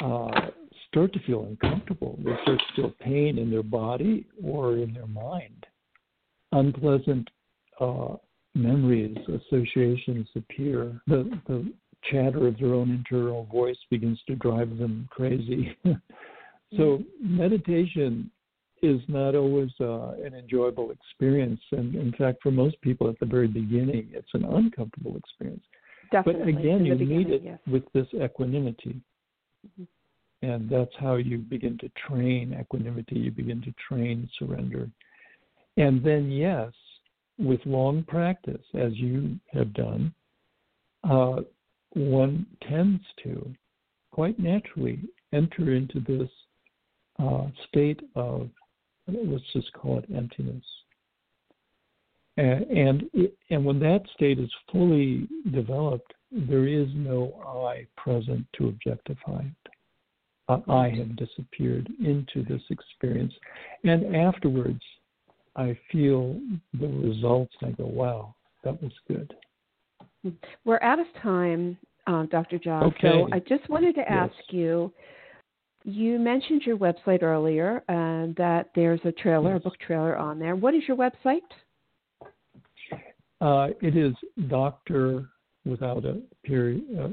[0.00, 0.50] uh,
[0.88, 2.18] start to feel uncomfortable.
[2.18, 5.66] They start to feel pain in their body or in their mind.
[6.52, 7.28] Unpleasant
[7.80, 8.16] uh,
[8.54, 11.00] memories, associations appear.
[11.06, 11.72] The, the
[12.10, 15.76] chatter of their own internal voice begins to drive them crazy.
[16.76, 18.30] so, meditation
[18.82, 21.60] is not always uh, an enjoyable experience.
[21.72, 25.64] And in fact, for most people at the very beginning, it's an uncomfortable experience.
[26.10, 26.52] Definitely.
[26.52, 27.58] But again, you need it yes.
[27.66, 29.00] with this equanimity.
[29.66, 29.84] Mm-hmm.
[30.40, 34.88] And that's how you begin to train equanimity, you begin to train surrender.
[35.76, 36.72] And then, yes,
[37.38, 40.14] with long practice, as you have done,
[41.08, 41.40] uh,
[41.94, 43.52] one tends to
[44.12, 45.00] quite naturally
[45.32, 46.28] enter into this
[47.18, 48.48] uh, state of,
[49.08, 50.64] let's just call it emptiness.
[52.36, 57.34] And, and, it, and when that state is fully developed, there is no
[57.66, 59.72] I present to objectify it.
[60.48, 63.34] Uh, I have disappeared into this experience.
[63.84, 64.80] And afterwards,
[65.56, 66.40] I feel
[66.78, 68.34] the results and I go, wow,
[68.64, 69.34] that was good.
[70.64, 72.58] We're out of time, uh, Dr.
[72.58, 72.84] John.
[72.84, 73.10] Okay.
[73.10, 74.54] So I just wanted to ask yes.
[74.54, 74.92] you.
[75.88, 80.54] You mentioned your website earlier, and that there's a trailer, a book trailer on there.
[80.54, 81.40] What is your website?
[83.40, 84.12] Uh, it is
[84.48, 85.30] Doctor
[85.64, 87.08] without a period, uh.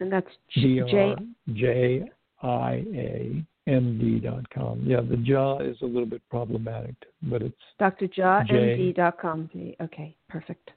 [0.00, 1.14] And that's J
[1.54, 2.10] J
[2.42, 4.82] I A md.com.
[4.84, 9.48] Yeah, the jaw is a little bit problematic, but it's drjiamd.com.
[9.80, 10.70] Okay, perfect.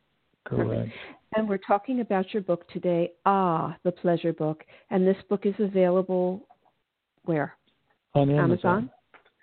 [0.45, 0.70] Correct.
[0.70, 0.93] Perfect.
[1.36, 4.64] And we're talking about your book today, Ah, the Pleasure Book.
[4.90, 6.48] And this book is available
[7.26, 7.56] where?
[8.14, 8.40] On Amazon.
[8.40, 8.90] Amazon?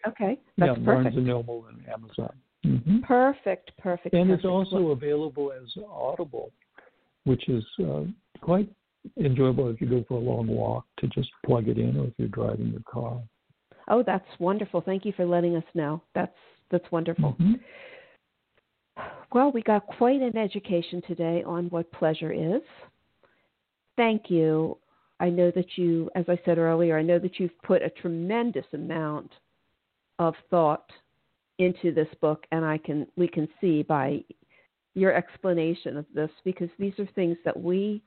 [0.08, 0.86] Okay, that's yeah, perfect.
[0.86, 2.32] Barnes and Noble and Amazon.
[2.64, 3.00] Mm-hmm.
[3.00, 4.14] Perfect, perfect.
[4.14, 4.44] And perfect.
[4.44, 6.50] it's also available as Audible,
[7.24, 8.02] which is uh,
[8.40, 8.68] quite
[9.18, 12.14] enjoyable if you go for a long walk to just plug it in or if
[12.16, 13.20] you're driving your car.
[13.88, 14.80] Oh, that's wonderful.
[14.80, 16.02] Thank you for letting us know.
[16.14, 16.34] That's
[16.70, 17.36] that's wonderful.
[17.40, 17.52] Mm-hmm.
[19.34, 22.60] Well, we got quite an education today on what pleasure is.
[23.96, 24.76] Thank you.
[25.20, 28.66] I know that you, as I said earlier, I know that you've put a tremendous
[28.74, 29.30] amount
[30.18, 30.90] of thought
[31.58, 34.22] into this book, and I can we can see by
[34.94, 38.02] your explanation of this because these are things that we,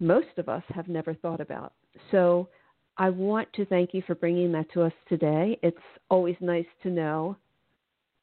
[0.00, 1.74] most of us, have never thought about.
[2.10, 2.48] So
[2.96, 5.58] I want to thank you for bringing that to us today.
[5.62, 5.76] It's
[6.08, 7.36] always nice to know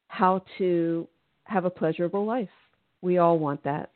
[0.07, 1.07] how to
[1.49, 2.49] have a pleasurable life.
[3.01, 3.91] We all want that.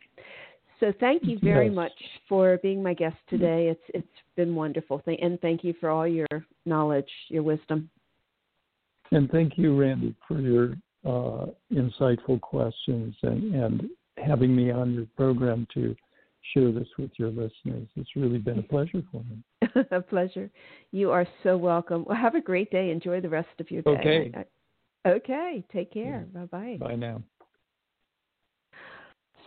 [0.79, 1.75] So thank you very yes.
[1.75, 1.91] much
[2.27, 3.69] for being my guest today.
[3.69, 5.01] It's it's been wonderful.
[5.05, 6.27] And thank you for all your
[6.65, 7.89] knowledge, your wisdom.
[9.11, 10.75] And thank you, Randi, for your
[11.05, 15.95] uh, insightful questions and, and having me on your program to
[16.53, 17.87] share this with your listeners.
[17.95, 19.81] It's really been a pleasure for me.
[19.91, 20.49] a pleasure.
[20.91, 22.05] You are so welcome.
[22.07, 22.89] Well, have a great day.
[22.91, 23.91] Enjoy the rest of your day.
[23.91, 24.33] Okay.
[25.05, 25.65] Okay.
[25.71, 26.27] Take care.
[26.33, 26.77] Bye bye.
[26.79, 27.21] Bye now.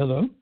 [0.00, 0.39] Hello?